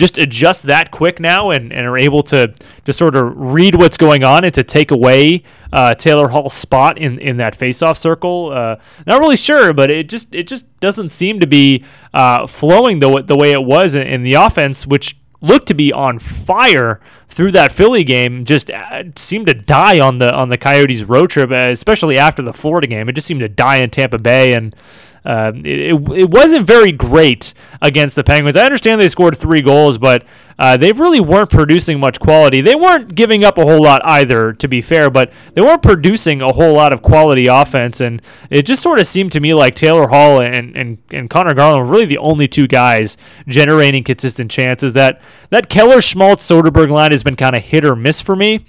just 0.00 0.18
adjust 0.18 0.64
that 0.64 0.90
quick 0.90 1.20
now 1.20 1.50
and, 1.50 1.72
and 1.72 1.86
are 1.86 1.96
able 1.96 2.22
to 2.24 2.52
to 2.84 2.92
sort 2.92 3.14
of 3.14 3.32
read 3.36 3.74
what's 3.76 3.96
going 3.96 4.24
on 4.24 4.42
and 4.42 4.54
to 4.54 4.64
take 4.64 4.90
away 4.90 5.42
uh, 5.72 5.94
Taylor 5.94 6.28
Hall's 6.28 6.54
spot 6.54 6.98
in, 6.98 7.18
in 7.20 7.36
that 7.36 7.56
faceoff 7.56 7.96
circle. 7.96 8.50
Uh, 8.52 8.76
not 9.06 9.20
really 9.20 9.36
sure, 9.36 9.72
but 9.72 9.90
it 9.90 10.08
just 10.08 10.34
it 10.34 10.48
just 10.48 10.64
doesn't 10.80 11.10
seem 11.10 11.38
to 11.38 11.46
be 11.46 11.84
uh, 12.12 12.46
flowing 12.46 12.98
the 12.98 13.22
the 13.22 13.36
way 13.36 13.52
it 13.52 13.62
was 13.62 13.94
in, 13.94 14.06
in 14.06 14.22
the 14.24 14.34
offense, 14.34 14.86
which 14.86 15.16
looked 15.42 15.68
to 15.68 15.74
be 15.74 15.92
on 15.92 16.18
fire 16.18 17.00
through 17.30 17.52
that 17.52 17.72
Philly 17.72 18.04
game. 18.04 18.44
Just 18.44 18.70
uh, 18.70 19.04
seemed 19.16 19.46
to 19.46 19.54
die 19.54 19.98
on 19.98 20.18
the 20.18 20.34
on 20.34 20.48
the 20.48 20.58
Coyotes 20.58 21.04
road 21.04 21.30
trip, 21.30 21.50
uh, 21.50 21.70
especially 21.70 22.18
after 22.18 22.42
the 22.42 22.52
Florida 22.52 22.86
game. 22.86 23.08
It 23.08 23.14
just 23.14 23.26
seemed 23.26 23.40
to 23.40 23.48
die 23.48 23.76
in 23.76 23.90
Tampa 23.90 24.18
Bay 24.18 24.54
and. 24.54 24.74
Uh, 25.22 25.52
it, 25.56 25.92
it 26.16 26.30
wasn't 26.30 26.66
very 26.66 26.90
great 26.90 27.52
against 27.82 28.16
the 28.16 28.24
Penguins. 28.24 28.56
I 28.56 28.64
understand 28.64 28.98
they 28.98 29.08
scored 29.08 29.36
three 29.36 29.60
goals, 29.60 29.98
but 29.98 30.24
uh, 30.58 30.76
they 30.78 30.92
really 30.92 31.20
weren't 31.20 31.50
producing 31.50 32.00
much 32.00 32.18
quality. 32.20 32.62
They 32.62 32.74
weren't 32.74 33.14
giving 33.14 33.44
up 33.44 33.58
a 33.58 33.64
whole 33.64 33.82
lot 33.82 34.00
either, 34.04 34.54
to 34.54 34.66
be 34.68 34.80
fair, 34.80 35.10
but 35.10 35.30
they 35.52 35.60
weren't 35.60 35.82
producing 35.82 36.40
a 36.40 36.52
whole 36.52 36.72
lot 36.72 36.94
of 36.94 37.02
quality 37.02 37.46
offense. 37.48 38.00
And 38.00 38.22
it 38.48 38.64
just 38.64 38.82
sort 38.82 38.98
of 38.98 39.06
seemed 39.06 39.32
to 39.32 39.40
me 39.40 39.52
like 39.52 39.74
Taylor 39.74 40.08
Hall 40.08 40.40
and, 40.40 40.76
and, 40.76 40.98
and 41.10 41.28
Conor 41.28 41.52
Garland 41.52 41.86
were 41.86 41.92
really 41.92 42.06
the 42.06 42.18
only 42.18 42.48
two 42.48 42.66
guys 42.66 43.18
generating 43.46 44.04
consistent 44.04 44.50
chances. 44.50 44.94
That, 44.94 45.20
that 45.50 45.68
Keller 45.68 46.00
Schmaltz 46.00 46.48
Soderberg 46.48 46.90
line 46.90 47.12
has 47.20 47.24
been 47.24 47.36
kind 47.36 47.54
of 47.54 47.62
hit 47.62 47.84
or 47.84 47.94
miss 47.94 48.20
for 48.20 48.34
me. 48.34 48.64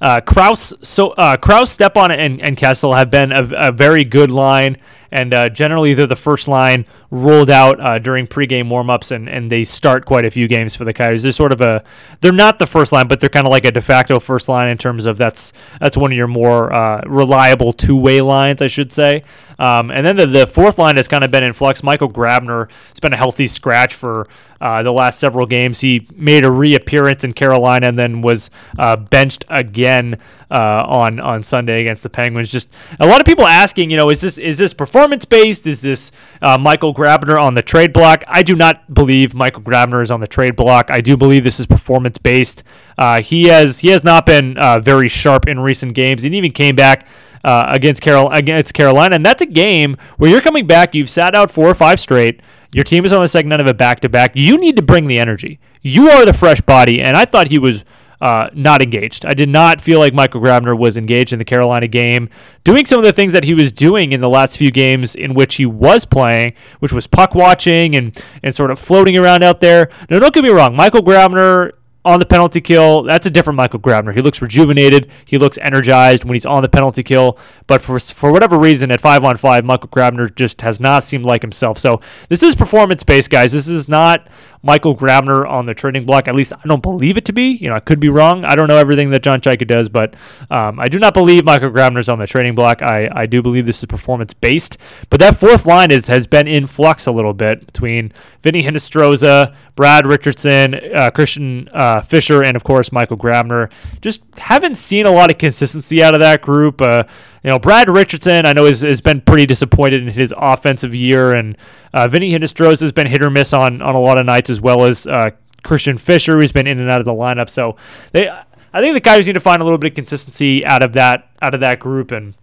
Uh, 0.00 0.20
Crouse, 0.20 0.74
so 0.82 1.10
uh, 1.10 1.36
Crouse, 1.36 1.70
Stepan, 1.70 2.10
and, 2.10 2.42
and 2.42 2.56
Kessel 2.56 2.94
have 2.94 3.10
been 3.10 3.32
a, 3.32 3.48
a 3.56 3.72
very 3.72 4.04
good 4.04 4.30
line 4.30 4.76
and 5.10 5.32
uh, 5.32 5.48
generally 5.48 5.94
they're 5.94 6.06
the 6.06 6.16
first 6.16 6.48
line 6.48 6.84
rolled 7.10 7.50
out 7.50 7.80
uh, 7.80 7.98
during 7.98 8.26
pregame 8.26 8.68
warmups, 8.68 9.10
and, 9.10 9.28
and 9.28 9.50
they 9.50 9.64
start 9.64 10.04
quite 10.04 10.24
a 10.24 10.30
few 10.30 10.48
games 10.48 10.74
for 10.74 10.84
the 10.84 10.92
Coyotes. 10.92 11.22
They're 11.22 11.32
sort 11.32 11.52
of 11.52 11.60
a 11.60 11.82
they're 12.20 12.32
not 12.32 12.58
the 12.58 12.66
first 12.66 12.92
line, 12.92 13.08
but 13.08 13.20
they're 13.20 13.28
kind 13.28 13.46
of 13.46 13.50
like 13.50 13.64
a 13.64 13.72
de 13.72 13.80
facto 13.80 14.20
first 14.20 14.48
line 14.48 14.68
in 14.68 14.78
terms 14.78 15.06
of 15.06 15.18
that's 15.18 15.52
that's 15.80 15.96
one 15.96 16.12
of 16.12 16.16
your 16.16 16.28
more 16.28 16.72
uh, 16.72 17.02
reliable 17.06 17.72
two 17.72 17.96
way 17.96 18.20
lines, 18.20 18.62
I 18.62 18.66
should 18.66 18.92
say. 18.92 19.24
Um, 19.58 19.90
and 19.90 20.06
then 20.06 20.16
the, 20.16 20.26
the 20.26 20.46
fourth 20.46 20.78
line 20.78 20.96
has 20.96 21.08
kind 21.08 21.24
of 21.24 21.32
been 21.32 21.42
in 21.42 21.52
flux. 21.52 21.82
Michael 21.82 22.08
Grabner 22.08 22.70
has 22.70 23.00
been 23.00 23.12
a 23.12 23.16
healthy 23.16 23.48
scratch 23.48 23.92
for 23.92 24.28
uh, 24.60 24.82
the 24.82 24.92
last 24.92 25.18
several 25.18 25.46
games. 25.46 25.80
He 25.80 26.06
made 26.14 26.44
a 26.44 26.50
reappearance 26.50 27.24
in 27.24 27.32
Carolina 27.32 27.88
and 27.88 27.98
then 27.98 28.22
was 28.22 28.50
uh, 28.78 28.96
benched 28.96 29.44
again 29.48 30.18
uh, 30.50 30.84
on 30.86 31.20
on 31.20 31.42
Sunday 31.42 31.80
against 31.80 32.02
the 32.02 32.10
Penguins. 32.10 32.48
Just 32.50 32.72
a 33.00 33.06
lot 33.06 33.20
of 33.20 33.26
people 33.26 33.46
asking, 33.46 33.90
you 33.90 33.96
know, 33.96 34.10
is 34.10 34.20
this 34.20 34.38
is 34.38 34.58
this 34.58 34.74
performance 34.74 34.97
based? 35.28 35.66
Is 35.66 35.82
this 35.82 36.10
uh, 36.42 36.58
Michael 36.58 36.92
Grabner 36.92 37.40
on 37.40 37.54
the 37.54 37.62
trade 37.62 37.92
block? 37.92 38.24
I 38.26 38.42
do 38.42 38.56
not 38.56 38.92
believe 38.92 39.34
Michael 39.34 39.62
Grabner 39.62 40.02
is 40.02 40.10
on 40.10 40.20
the 40.20 40.26
trade 40.26 40.56
block. 40.56 40.90
I 40.90 41.00
do 41.00 41.16
believe 41.16 41.44
this 41.44 41.60
is 41.60 41.66
performance 41.66 42.18
based. 42.18 42.64
Uh, 42.96 43.20
he 43.22 43.44
has 43.44 43.78
he 43.80 43.88
has 43.88 44.02
not 44.02 44.26
been 44.26 44.58
uh, 44.58 44.80
very 44.80 45.08
sharp 45.08 45.46
in 45.46 45.60
recent 45.60 45.94
games, 45.94 46.24
and 46.24 46.34
even 46.34 46.50
came 46.50 46.74
back 46.74 47.06
uh, 47.44 47.66
against 47.68 48.02
Carol 48.02 48.30
against 48.30 48.74
Carolina, 48.74 49.16
and 49.16 49.24
that's 49.24 49.42
a 49.42 49.46
game 49.46 49.94
where 50.16 50.30
you're 50.30 50.40
coming 50.40 50.66
back. 50.66 50.94
You've 50.94 51.10
sat 51.10 51.34
out 51.34 51.50
four 51.50 51.68
or 51.68 51.74
five 51.74 52.00
straight. 52.00 52.40
Your 52.74 52.84
team 52.84 53.04
is 53.04 53.12
on 53.12 53.22
the 53.22 53.28
second 53.28 53.52
end 53.52 53.60
of 53.60 53.66
a 53.66 53.74
back 53.74 54.00
to 54.00 54.08
back. 54.08 54.32
You 54.34 54.58
need 54.58 54.76
to 54.76 54.82
bring 54.82 55.06
the 55.06 55.18
energy. 55.18 55.60
You 55.80 56.08
are 56.10 56.24
the 56.24 56.32
fresh 56.32 56.60
body, 56.60 57.00
and 57.00 57.16
I 57.16 57.24
thought 57.24 57.48
he 57.48 57.58
was. 57.58 57.84
Uh, 58.20 58.50
not 58.52 58.82
engaged. 58.82 59.24
I 59.24 59.32
did 59.32 59.48
not 59.48 59.80
feel 59.80 60.00
like 60.00 60.12
Michael 60.12 60.40
Grabner 60.40 60.76
was 60.76 60.96
engaged 60.96 61.32
in 61.32 61.38
the 61.38 61.44
Carolina 61.44 61.86
game, 61.86 62.28
doing 62.64 62.84
some 62.84 62.98
of 62.98 63.04
the 63.04 63.12
things 63.12 63.32
that 63.32 63.44
he 63.44 63.54
was 63.54 63.70
doing 63.70 64.10
in 64.10 64.20
the 64.20 64.28
last 64.28 64.58
few 64.58 64.72
games 64.72 65.14
in 65.14 65.34
which 65.34 65.54
he 65.54 65.66
was 65.66 66.04
playing, 66.04 66.54
which 66.80 66.92
was 66.92 67.06
puck 67.06 67.36
watching 67.36 67.94
and 67.94 68.20
and 68.42 68.52
sort 68.54 68.72
of 68.72 68.78
floating 68.80 69.16
around 69.16 69.44
out 69.44 69.60
there. 69.60 69.88
Now, 70.10 70.18
don't 70.18 70.34
get 70.34 70.42
me 70.42 70.50
wrong, 70.50 70.74
Michael 70.74 71.02
Grabner 71.02 71.72
on 72.08 72.18
the 72.18 72.26
penalty 72.26 72.62
kill, 72.62 73.02
that's 73.02 73.26
a 73.26 73.30
different 73.30 73.58
Michael 73.58 73.78
Grabner. 73.78 74.14
He 74.14 74.22
looks 74.22 74.40
rejuvenated. 74.40 75.10
He 75.26 75.36
looks 75.36 75.58
energized 75.58 76.24
when 76.24 76.34
he's 76.34 76.46
on 76.46 76.62
the 76.62 76.68
penalty 76.68 77.02
kill. 77.02 77.38
But 77.66 77.82
for 77.82 78.00
for 78.00 78.32
whatever 78.32 78.58
reason, 78.58 78.90
at 78.90 79.00
five 79.00 79.24
on 79.24 79.36
five, 79.36 79.64
Michael 79.64 79.90
Grabner 79.90 80.34
just 80.34 80.62
has 80.62 80.80
not 80.80 81.04
seemed 81.04 81.26
like 81.26 81.42
himself. 81.42 81.76
So 81.76 82.00
this 82.30 82.42
is 82.42 82.56
performance 82.56 83.02
based, 83.02 83.30
guys. 83.30 83.52
This 83.52 83.68
is 83.68 83.88
not 83.88 84.26
Michael 84.62 84.96
Grabner 84.96 85.48
on 85.48 85.66
the 85.66 85.74
trading 85.74 86.04
block. 86.04 86.28
At 86.28 86.34
least 86.34 86.52
I 86.52 86.66
don't 86.66 86.82
believe 86.82 87.16
it 87.16 87.24
to 87.26 87.32
be. 87.32 87.50
You 87.52 87.68
know, 87.68 87.76
I 87.76 87.80
could 87.80 88.00
be 88.00 88.08
wrong. 88.08 88.44
I 88.44 88.56
don't 88.56 88.68
know 88.68 88.76
everything 88.76 89.10
that 89.10 89.22
John 89.22 89.40
Chayka 89.40 89.66
does, 89.66 89.88
but 89.88 90.14
um, 90.50 90.80
I 90.80 90.88
do 90.88 90.98
not 90.98 91.14
believe 91.14 91.44
Michael 91.44 91.70
Grabner's 91.70 92.08
on 92.08 92.18
the 92.18 92.26
trading 92.26 92.54
block. 92.54 92.82
I, 92.82 93.08
I 93.12 93.26
do 93.26 93.42
believe 93.42 93.66
this 93.66 93.78
is 93.78 93.84
performance 93.84 94.34
based. 94.34 94.78
But 95.10 95.20
that 95.20 95.36
fourth 95.36 95.66
line 95.66 95.90
is 95.90 96.08
has 96.08 96.26
been 96.26 96.48
in 96.48 96.66
flux 96.66 97.06
a 97.06 97.12
little 97.12 97.34
bit 97.34 97.66
between 97.66 98.12
Vinny 98.42 98.62
Hinostroza, 98.62 99.54
Brad 99.74 100.06
Richardson, 100.06 100.74
uh, 100.94 101.10
Christian 101.10 101.68
uh, 101.72 101.97
Fischer, 102.00 102.42
and 102.42 102.56
of 102.56 102.64
course 102.64 102.92
Michael 102.92 103.16
Grabner. 103.16 103.70
Just 104.00 104.22
haven't 104.38 104.76
seen 104.76 105.06
a 105.06 105.10
lot 105.10 105.30
of 105.30 105.38
consistency 105.38 106.02
out 106.02 106.14
of 106.14 106.20
that 106.20 106.42
group. 106.42 106.80
Uh, 106.80 107.04
you 107.42 107.50
know, 107.50 107.58
Brad 107.58 107.88
Richardson, 107.88 108.46
I 108.46 108.52
know 108.52 108.66
has, 108.66 108.82
has 108.82 109.00
been 109.00 109.20
pretty 109.20 109.46
disappointed 109.46 110.02
in 110.02 110.08
his 110.08 110.34
offensive 110.36 110.94
year, 110.94 111.34
and 111.34 111.56
uh, 111.92 112.08
Vinny 112.08 112.32
Hinostroza 112.32 112.80
has 112.80 112.92
been 112.92 113.06
hit 113.06 113.22
or 113.22 113.30
miss 113.30 113.52
on 113.52 113.82
on 113.82 113.94
a 113.94 114.00
lot 114.00 114.18
of 114.18 114.26
nights, 114.26 114.50
as 114.50 114.60
well 114.60 114.84
as 114.84 115.06
uh, 115.06 115.30
Christian 115.62 115.98
Fischer, 115.98 116.38
who's 116.38 116.52
been 116.52 116.66
in 116.66 116.78
and 116.78 116.90
out 116.90 117.00
of 117.00 117.04
the 117.04 117.12
lineup. 117.12 117.48
So 117.48 117.76
they, 118.12 118.28
I 118.28 118.80
think 118.80 118.94
the 118.94 119.00
guys 119.00 119.26
need 119.26 119.34
to 119.34 119.40
find 119.40 119.62
a 119.62 119.64
little 119.64 119.78
bit 119.78 119.92
of 119.92 119.94
consistency 119.94 120.64
out 120.64 120.82
of 120.82 120.92
that 120.94 121.28
out 121.42 121.54
of 121.54 121.60
that 121.60 121.78
group, 121.78 122.10
and 122.10 122.34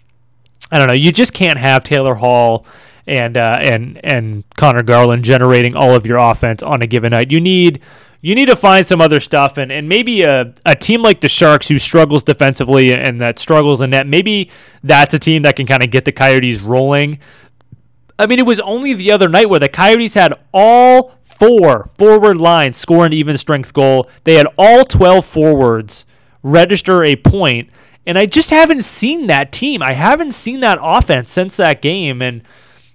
I 0.71 0.79
don't 0.79 0.87
know, 0.87 0.93
you 0.93 1.11
just 1.11 1.33
can't 1.33 1.59
have 1.59 1.83
Taylor 1.83 2.15
Hall 2.15 2.65
and 3.07 3.37
uh, 3.37 3.57
and 3.61 3.99
and 4.03 4.43
Conor 4.55 4.83
Garland 4.83 5.23
generating 5.23 5.75
all 5.75 5.95
of 5.95 6.05
your 6.05 6.17
offense 6.17 6.63
on 6.63 6.81
a 6.81 6.87
given 6.87 7.11
night. 7.11 7.31
You 7.31 7.39
need 7.39 7.81
you 8.25 8.33
need 8.33 8.47
to 8.47 8.55
find 8.55 8.88
some 8.88 9.01
other 9.01 9.19
stuff 9.19 9.59
and, 9.59 9.71
and 9.71 9.88
maybe 9.88 10.23
a, 10.23 10.51
a 10.65 10.75
team 10.75 11.03
like 11.03 11.21
the 11.21 11.29
Sharks 11.29 11.67
who 11.67 11.77
struggles 11.77 12.23
defensively 12.23 12.91
and 12.91 13.21
that 13.21 13.38
struggles 13.38 13.83
in 13.83 13.91
net, 13.91 14.07
maybe 14.07 14.49
that's 14.83 15.13
a 15.13 15.19
team 15.19 15.43
that 15.43 15.55
can 15.55 15.67
kind 15.67 15.83
of 15.83 15.91
get 15.91 16.05
the 16.05 16.11
Coyotes 16.11 16.61
rolling. 16.61 17.19
I 18.17 18.25
mean, 18.25 18.39
it 18.39 18.45
was 18.47 18.59
only 18.61 18.93
the 18.93 19.11
other 19.11 19.29
night 19.29 19.47
where 19.47 19.59
the 19.59 19.69
Coyotes 19.69 20.15
had 20.15 20.33
all 20.51 21.19
four 21.21 21.91
forward 21.99 22.38
lines 22.38 22.77
score 22.77 23.05
an 23.05 23.13
even 23.13 23.38
strength 23.38 23.73
goal. 23.73 24.09
They 24.23 24.33
had 24.33 24.47
all 24.57 24.85
12 24.85 25.23
forwards 25.23 26.07
register 26.41 27.03
a 27.03 27.15
point, 27.17 27.69
and 28.07 28.17
I 28.17 28.25
just 28.25 28.49
haven't 28.49 28.83
seen 28.83 29.27
that 29.27 29.51
team. 29.51 29.83
I 29.83 29.93
haven't 29.93 30.31
seen 30.31 30.61
that 30.61 30.79
offense 30.81 31.31
since 31.31 31.57
that 31.57 31.79
game, 31.79 32.23
and 32.23 32.41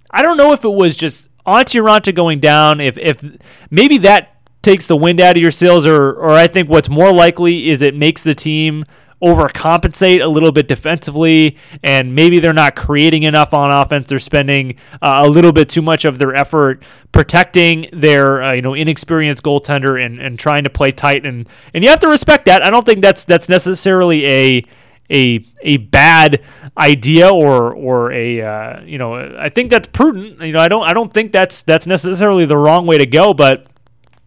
I 0.09 0.23
don't 0.23 0.35
know 0.35 0.51
if 0.51 0.65
it 0.65 0.73
was 0.73 0.97
just 0.97 1.29
Antti 1.45 2.13
going 2.13 2.41
down, 2.41 2.81
if 2.81 2.97
if 2.97 3.23
maybe 3.69 3.97
that 3.99 4.30
takes 4.61 4.87
the 4.87 4.95
wind 4.95 5.19
out 5.19 5.35
of 5.35 5.41
your 5.41 5.51
sails, 5.51 5.85
or 5.85 6.11
or 6.13 6.31
I 6.31 6.47
think 6.47 6.69
what's 6.69 6.89
more 6.89 7.11
likely 7.11 7.69
is 7.69 7.81
it 7.81 7.95
makes 7.95 8.23
the 8.23 8.35
team 8.35 8.85
overcompensate 9.21 10.23
a 10.23 10.27
little 10.27 10.51
bit 10.51 10.67
defensively, 10.67 11.55
and 11.83 12.15
maybe 12.15 12.39
they're 12.39 12.53
not 12.53 12.75
creating 12.75 13.23
enough 13.23 13.53
on 13.53 13.69
offense. 13.71 14.09
They're 14.09 14.19
spending 14.19 14.75
uh, 15.01 15.21
a 15.23 15.29
little 15.29 15.51
bit 15.51 15.69
too 15.69 15.81
much 15.81 16.05
of 16.05 16.17
their 16.17 16.33
effort 16.33 16.83
protecting 17.11 17.87
their 17.93 18.41
uh, 18.41 18.53
you 18.53 18.61
know 18.61 18.73
inexperienced 18.73 19.43
goaltender 19.43 20.03
and, 20.03 20.19
and 20.19 20.39
trying 20.39 20.63
to 20.63 20.69
play 20.69 20.91
tight, 20.91 21.25
and 21.25 21.47
and 21.73 21.83
you 21.83 21.89
have 21.89 21.99
to 22.01 22.07
respect 22.07 22.45
that. 22.45 22.63
I 22.63 22.69
don't 22.69 22.85
think 22.85 23.01
that's 23.01 23.23
that's 23.23 23.47
necessarily 23.47 24.25
a 24.25 24.65
a 25.11 25.45
a 25.61 25.77
bad 25.77 26.41
idea 26.77 27.29
or 27.29 27.73
or 27.73 28.11
a 28.11 28.41
uh, 28.41 28.81
you 28.81 28.97
know 28.97 29.13
I 29.37 29.49
think 29.49 29.69
that's 29.69 29.87
prudent. 29.87 30.41
You 30.41 30.53
know 30.53 30.59
I 30.59 30.67
don't 30.67 30.87
I 30.87 30.93
don't 30.93 31.13
think 31.13 31.31
that's 31.31 31.61
that's 31.61 31.85
necessarily 31.85 32.45
the 32.45 32.57
wrong 32.57 32.87
way 32.87 32.97
to 32.97 33.05
go, 33.05 33.33
but 33.33 33.67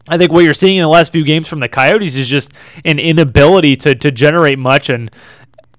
I 0.08 0.18
think 0.18 0.32
what 0.32 0.44
you're 0.44 0.52
seeing 0.52 0.76
in 0.76 0.82
the 0.82 0.88
last 0.88 1.12
few 1.12 1.24
games 1.24 1.48
from 1.48 1.60
the 1.60 1.68
Coyotes 1.68 2.16
is 2.16 2.28
just 2.28 2.52
an 2.84 2.98
inability 2.98 3.76
to, 3.76 3.94
to 3.94 4.10
generate 4.10 4.58
much. 4.58 4.90
And 4.90 5.10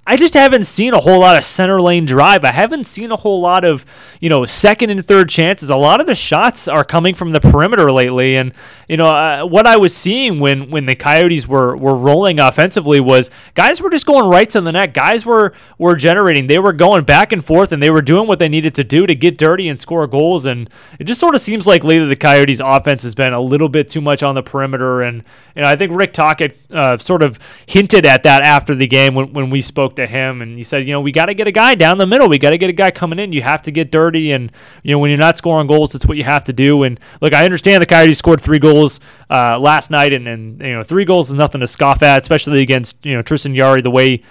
I 0.07 0.17
just 0.17 0.35
haven't 0.35 0.67
seen 0.67 0.93
a 0.93 0.99
whole 0.99 1.21
lot 1.21 1.35
of 1.35 1.43
center 1.43 1.81
lane 1.81 2.05
drive. 2.05 2.43
I 2.43 2.51
haven't 2.51 2.83
seen 2.83 3.11
a 3.11 3.15
whole 3.15 3.41
lot 3.41 3.65
of, 3.65 3.83
you 4.21 4.29
know, 4.29 4.45
second 4.45 4.91
and 4.91 5.03
third 5.03 5.29
chances. 5.29 5.71
A 5.71 5.75
lot 5.75 5.99
of 5.99 6.05
the 6.05 6.13
shots 6.13 6.67
are 6.67 6.83
coming 6.83 7.15
from 7.15 7.31
the 7.31 7.39
perimeter 7.39 7.91
lately, 7.91 8.37
and 8.37 8.53
you 8.87 8.97
know 8.97 9.07
uh, 9.07 9.45
what 9.45 9.65
I 9.65 9.77
was 9.77 9.95
seeing 9.95 10.39
when 10.39 10.69
when 10.69 10.85
the 10.85 10.95
Coyotes 10.95 11.47
were 11.47 11.75
were 11.75 11.95
rolling 11.95 12.39
offensively 12.39 12.99
was 12.99 13.31
guys 13.55 13.81
were 13.81 13.89
just 13.89 14.05
going 14.05 14.29
right 14.29 14.47
to 14.51 14.61
the 14.61 14.71
net. 14.71 14.93
Guys 14.93 15.25
were 15.25 15.53
were 15.79 15.95
generating. 15.95 16.45
They 16.45 16.59
were 16.59 16.73
going 16.73 17.03
back 17.03 17.31
and 17.31 17.43
forth, 17.43 17.71
and 17.71 17.81
they 17.81 17.89
were 17.89 18.03
doing 18.03 18.27
what 18.27 18.37
they 18.37 18.49
needed 18.49 18.75
to 18.75 18.83
do 18.83 19.07
to 19.07 19.15
get 19.15 19.39
dirty 19.39 19.67
and 19.67 19.79
score 19.79 20.05
goals. 20.05 20.45
And 20.45 20.69
it 20.99 21.05
just 21.05 21.19
sort 21.19 21.33
of 21.33 21.41
seems 21.41 21.65
like 21.65 21.83
lately 21.83 22.07
the 22.07 22.15
Coyotes' 22.15 22.61
offense 22.63 23.01
has 23.01 23.15
been 23.15 23.33
a 23.33 23.41
little 23.41 23.69
bit 23.69 23.89
too 23.89 24.01
much 24.01 24.21
on 24.21 24.35
the 24.35 24.43
perimeter, 24.43 25.01
and 25.01 25.23
you 25.55 25.63
know 25.63 25.67
I 25.67 25.75
think 25.75 25.93
Rick 25.95 26.13
Tocchet 26.13 26.59
uh, 26.71 26.97
sort 26.97 27.23
of 27.23 27.39
hinted 27.65 28.05
at 28.05 28.21
that 28.21 28.43
after 28.43 28.75
the 28.75 28.85
game 28.85 29.15
when 29.15 29.33
when 29.33 29.49
we 29.49 29.61
spoke 29.61 29.94
to 29.97 30.07
him, 30.07 30.41
and 30.41 30.57
he 30.57 30.63
said, 30.63 30.85
you 30.85 30.93
know, 30.93 31.01
we 31.01 31.11
got 31.11 31.25
to 31.25 31.33
get 31.33 31.47
a 31.47 31.51
guy 31.51 31.75
down 31.75 31.97
the 31.97 32.05
middle. 32.05 32.29
We 32.29 32.37
got 32.37 32.51
to 32.51 32.57
get 32.57 32.69
a 32.69 32.73
guy 32.73 32.91
coming 32.91 33.19
in. 33.19 33.33
You 33.33 33.41
have 33.41 33.61
to 33.63 33.71
get 33.71 33.91
dirty, 33.91 34.31
and 34.31 34.51
you 34.83 34.91
know, 34.91 34.99
when 34.99 35.09
you're 35.09 35.17
not 35.17 35.37
scoring 35.37 35.67
goals, 35.67 35.95
it's 35.95 36.05
what 36.05 36.17
you 36.17 36.23
have 36.23 36.43
to 36.45 36.53
do. 36.53 36.83
And 36.83 36.99
look, 37.21 37.33
I 37.33 37.45
understand 37.45 37.81
the 37.81 37.87
Coyotes 37.87 38.17
scored 38.17 38.41
three 38.41 38.59
goals 38.59 38.99
uh, 39.29 39.59
last 39.59 39.91
night, 39.91 40.13
and 40.13 40.27
and 40.27 40.61
you 40.61 40.73
know, 40.73 40.83
three 40.83 41.05
goals 41.05 41.29
is 41.29 41.35
nothing 41.35 41.61
to 41.61 41.67
scoff 41.67 42.03
at, 42.03 42.21
especially 42.21 42.61
against 42.61 43.05
you 43.05 43.13
know 43.13 43.21
Tristan 43.21 43.55
Jarry 43.55 43.81
the 43.81 43.91
way 43.91 44.23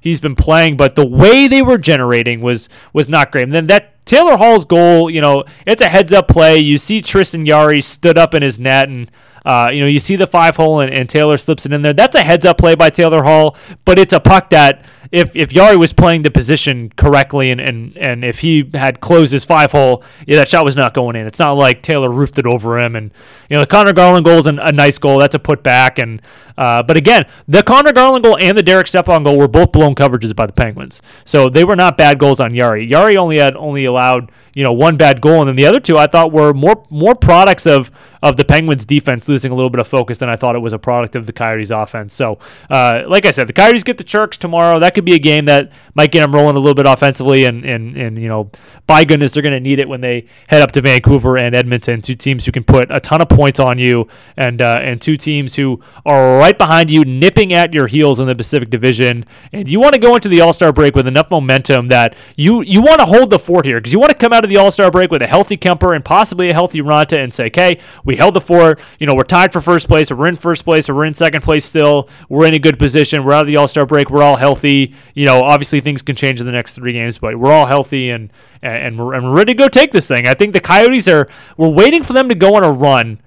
he's 0.00 0.20
been 0.20 0.36
playing. 0.36 0.76
But 0.76 0.94
the 0.94 1.06
way 1.06 1.48
they 1.48 1.62
were 1.62 1.78
generating 1.78 2.40
was 2.40 2.68
was 2.92 3.08
not 3.08 3.32
great. 3.32 3.44
And 3.44 3.52
then 3.52 3.66
that 3.68 4.04
Taylor 4.04 4.36
Hall's 4.36 4.64
goal, 4.64 5.08
you 5.08 5.20
know, 5.20 5.44
it's 5.66 5.82
a 5.82 5.88
heads 5.88 6.12
up 6.12 6.28
play. 6.28 6.58
You 6.58 6.78
see 6.78 7.00
Tristan 7.00 7.46
Jarry 7.46 7.80
stood 7.80 8.18
up 8.18 8.34
in 8.34 8.42
his 8.42 8.58
net 8.58 8.88
and. 8.88 9.10
Uh, 9.44 9.70
you 9.72 9.80
know, 9.80 9.86
you 9.86 9.98
see 9.98 10.16
the 10.16 10.26
five 10.26 10.56
hole 10.56 10.80
and, 10.80 10.92
and, 10.92 11.08
Taylor 11.08 11.36
slips 11.36 11.66
it 11.66 11.72
in 11.72 11.82
there. 11.82 11.92
That's 11.92 12.14
a 12.14 12.22
heads 12.22 12.46
up 12.46 12.58
play 12.58 12.74
by 12.74 12.90
Taylor 12.90 13.24
Hall, 13.24 13.56
but 13.84 13.98
it's 13.98 14.12
a 14.12 14.20
puck 14.20 14.50
that 14.50 14.84
if 15.12 15.36
if 15.36 15.50
Jarry 15.50 15.76
was 15.76 15.92
playing 15.92 16.22
the 16.22 16.30
position 16.30 16.90
correctly 16.96 17.50
and, 17.50 17.60
and, 17.60 17.96
and 17.98 18.24
if 18.24 18.40
he 18.40 18.70
had 18.72 19.00
closed 19.00 19.32
his 19.32 19.44
five 19.44 19.70
hole, 19.72 20.02
yeah, 20.26 20.36
that 20.36 20.48
shot 20.48 20.64
was 20.64 20.74
not 20.74 20.94
going 20.94 21.16
in. 21.16 21.26
It's 21.26 21.38
not 21.38 21.52
like 21.52 21.82
Taylor 21.82 22.10
roofed 22.10 22.38
it 22.38 22.46
over 22.46 22.78
him. 22.78 22.96
And 22.96 23.10
you 23.50 23.56
know, 23.56 23.60
the 23.60 23.66
Conor 23.66 23.92
Garland 23.92 24.24
goal 24.24 24.38
is 24.38 24.46
an, 24.46 24.58
a 24.58 24.72
nice 24.72 24.98
goal. 24.98 25.18
That's 25.18 25.34
a 25.34 25.38
put 25.38 25.62
back. 25.62 25.98
And 25.98 26.22
uh, 26.56 26.82
but 26.82 26.96
again, 26.96 27.26
the 27.46 27.62
Conor 27.62 27.92
Garland 27.92 28.24
goal 28.24 28.38
and 28.38 28.56
the 28.56 28.62
Derek 28.62 28.86
Stepan 28.86 29.22
goal 29.22 29.36
were 29.36 29.48
both 29.48 29.70
blown 29.72 29.94
coverages 29.94 30.34
by 30.34 30.46
the 30.46 30.52
Penguins, 30.52 31.02
so 31.24 31.48
they 31.48 31.64
were 31.64 31.76
not 31.76 31.96
bad 31.96 32.18
goals 32.18 32.40
on 32.40 32.54
Jarry. 32.54 32.86
Jarry 32.86 33.16
only 33.16 33.36
had 33.36 33.54
only 33.56 33.84
allowed 33.84 34.30
you 34.54 34.62
know 34.64 34.72
one 34.72 34.96
bad 34.96 35.20
goal, 35.20 35.40
and 35.40 35.48
then 35.48 35.56
the 35.56 35.66
other 35.66 35.80
two 35.80 35.98
I 35.98 36.06
thought 36.06 36.32
were 36.32 36.54
more 36.54 36.84
more 36.88 37.14
products 37.14 37.66
of 37.66 37.90
of 38.22 38.36
the 38.36 38.44
Penguins 38.44 38.86
defense 38.86 39.28
losing 39.28 39.50
a 39.50 39.54
little 39.54 39.70
bit 39.70 39.80
of 39.80 39.88
focus 39.88 40.18
than 40.18 40.28
I 40.28 40.36
thought 40.36 40.54
it 40.54 40.60
was 40.60 40.72
a 40.72 40.78
product 40.78 41.16
of 41.16 41.26
the 41.26 41.32
Coyotes 41.32 41.70
offense. 41.70 42.14
So, 42.14 42.38
uh, 42.70 43.02
like 43.06 43.26
I 43.26 43.30
said, 43.32 43.48
the 43.48 43.52
Coyotes 43.52 43.82
get 43.82 43.98
the 43.98 44.06
Sharks 44.06 44.36
tomorrow. 44.36 44.78
That 44.78 44.94
could 44.94 45.04
be 45.04 45.14
a 45.14 45.18
game 45.18 45.46
that 45.46 45.72
might 45.94 46.12
get 46.12 46.20
them 46.20 46.32
rolling 46.32 46.56
a 46.56 46.60
little 46.60 46.74
bit 46.74 46.86
offensively, 46.86 47.44
and 47.44 47.64
and 47.64 47.96
and 47.96 48.18
you 48.18 48.28
know, 48.28 48.50
by 48.86 49.04
goodness, 49.04 49.34
they're 49.34 49.42
going 49.42 49.54
to 49.54 49.60
need 49.60 49.78
it 49.78 49.88
when 49.88 50.00
they 50.00 50.26
head 50.48 50.62
up 50.62 50.72
to 50.72 50.80
Vancouver 50.80 51.36
and 51.36 51.54
Edmonton, 51.54 52.00
two 52.00 52.14
teams 52.14 52.46
who 52.46 52.52
can 52.52 52.64
put 52.64 52.88
a 52.90 53.00
ton 53.00 53.20
of 53.20 53.28
points 53.28 53.58
on 53.58 53.78
you, 53.78 54.06
and 54.36 54.62
uh, 54.62 54.78
and 54.82 55.00
two 55.00 55.16
teams 55.16 55.56
who 55.56 55.80
are 56.06 56.38
right 56.38 56.56
behind 56.56 56.90
you, 56.90 57.04
nipping 57.04 57.52
at 57.52 57.74
your 57.74 57.86
heels 57.86 58.20
in 58.20 58.26
the 58.26 58.34
Pacific 58.34 58.70
Division, 58.70 59.24
and 59.52 59.68
you 59.68 59.80
want 59.80 59.94
to 59.94 59.98
go 59.98 60.14
into 60.14 60.28
the 60.28 60.40
All 60.40 60.52
Star 60.52 60.72
break 60.72 60.94
with 60.94 61.06
enough 61.06 61.30
momentum 61.30 61.88
that 61.88 62.16
you 62.36 62.62
you 62.62 62.80
want 62.80 63.00
to 63.00 63.06
hold 63.06 63.30
the 63.30 63.38
fort 63.38 63.64
here 63.64 63.78
because 63.78 63.92
you 63.92 63.98
want 63.98 64.10
to 64.10 64.18
come 64.18 64.32
out 64.32 64.44
of 64.44 64.50
the 64.50 64.56
All 64.56 64.70
Star 64.70 64.90
break 64.90 65.10
with 65.10 65.22
a 65.22 65.26
healthy 65.26 65.56
Kuemper 65.56 65.94
and 65.94 66.04
possibly 66.04 66.50
a 66.50 66.52
healthy 66.52 66.80
Raanta 66.80 67.22
and 67.22 67.32
say, 67.32 67.46
okay, 67.46 67.78
we 68.04 68.11
held 68.16 68.34
the 68.34 68.40
fort. 68.40 68.80
You 68.98 69.06
know, 69.06 69.14
we're 69.14 69.24
tied 69.24 69.52
for 69.52 69.60
first 69.60 69.88
place, 69.88 70.10
or 70.10 70.16
we're 70.16 70.26
in 70.26 70.36
first 70.36 70.64
place, 70.64 70.88
or 70.88 70.94
we're 70.94 71.04
in 71.04 71.14
second 71.14 71.42
place 71.42 71.64
still. 71.64 72.08
We're 72.28 72.46
in 72.46 72.54
a 72.54 72.58
good 72.58 72.78
position. 72.78 73.24
We're 73.24 73.32
out 73.32 73.42
of 73.42 73.46
the 73.46 73.56
All 73.56 73.68
Star 73.68 73.86
break. 73.86 74.10
We're 74.10 74.22
all 74.22 74.36
healthy. 74.36 74.94
You 75.14 75.26
know, 75.26 75.42
obviously 75.42 75.80
things 75.80 76.02
can 76.02 76.16
change 76.16 76.40
in 76.40 76.46
the 76.46 76.52
next 76.52 76.74
three 76.74 76.92
games, 76.92 77.18
but 77.18 77.38
we're 77.38 77.52
all 77.52 77.66
healthy 77.66 78.10
and 78.10 78.32
and 78.62 78.98
we're, 78.98 79.14
and 79.14 79.24
we're 79.24 79.36
ready 79.36 79.54
to 79.54 79.58
go 79.58 79.68
take 79.68 79.90
this 79.90 80.06
thing. 80.06 80.26
I 80.26 80.34
think 80.34 80.52
the 80.52 80.60
Coyotes 80.60 81.08
are 81.08 81.28
we're 81.56 81.68
waiting 81.68 82.02
for 82.02 82.12
them 82.12 82.28
to 82.28 82.34
go 82.34 82.54
on 82.54 82.64
a 82.64 82.70
run. 82.70 83.20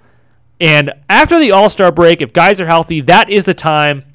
And 0.62 0.94
after 1.10 1.38
the 1.40 1.52
All 1.52 1.70
Star 1.70 1.92
break, 1.92 2.22
if 2.22 2.34
guys 2.34 2.62
are 2.62 2.66
healthy, 2.66 3.02
that 3.02 3.30
is 3.30 3.46
the 3.46 3.54
time 3.54 4.06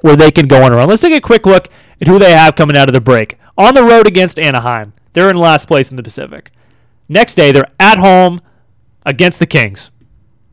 where 0.00 0.16
they 0.16 0.30
can 0.30 0.46
go 0.46 0.62
on 0.62 0.72
a 0.72 0.76
run. 0.76 0.88
Let's 0.88 1.02
take 1.02 1.14
a 1.14 1.20
quick 1.20 1.44
look 1.44 1.68
at 2.00 2.08
who 2.08 2.18
they 2.18 2.32
have 2.32 2.56
coming 2.56 2.76
out 2.76 2.88
of 2.88 2.92
the 2.92 3.00
break. 3.00 3.36
On 3.56 3.74
the 3.74 3.82
road 3.82 4.06
against 4.06 4.38
Anaheim, 4.38 4.92
they're 5.12 5.30
in 5.30 5.36
last 5.36 5.66
place 5.66 5.90
in 5.90 5.96
the 5.96 6.02
Pacific. 6.02 6.52
Next 7.08 7.34
day, 7.34 7.52
they're 7.52 7.70
at 7.80 7.98
home 7.98 8.40
against 9.08 9.40
the 9.40 9.46
Kings. 9.46 9.90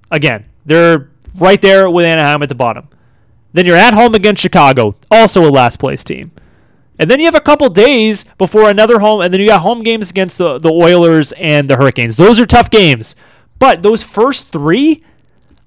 Again, 0.10 0.46
they're 0.66 1.12
right 1.38 1.62
there 1.62 1.90
with 1.90 2.06
Anaheim 2.06 2.42
at 2.42 2.50
the 2.50 2.56
bottom. 2.56 2.88
Then 3.52 3.66
you're 3.66 3.76
at 3.76 3.94
home 3.94 4.16
against 4.16 4.42
Chicago, 4.42 4.96
also 5.12 5.48
a 5.48 5.52
last 5.52 5.78
place 5.78 6.04
team. 6.04 6.32
And 6.98 7.12
then 7.12 7.20
you 7.20 7.26
have 7.26 7.36
a 7.36 7.42
couple 7.42 7.70
days 7.70 8.24
before 8.38 8.70
another 8.70 9.00
home, 9.00 9.20
and 9.20 9.34
then 9.34 9.42
you 9.42 9.48
got 9.48 9.62
home 9.62 9.84
games 9.84 10.10
against 10.10 10.38
the, 10.38 10.58
the 10.58 10.72
Oilers 10.72 11.34
and 11.34 11.70
the 11.70 11.76
Hurricanes. 11.76 12.16
Those 12.16 12.40
are 12.40 12.46
tough 12.46 12.72
games. 12.72 13.16
But 13.60 13.84
those 13.84 14.02
first 14.02 14.54
three 14.54 15.04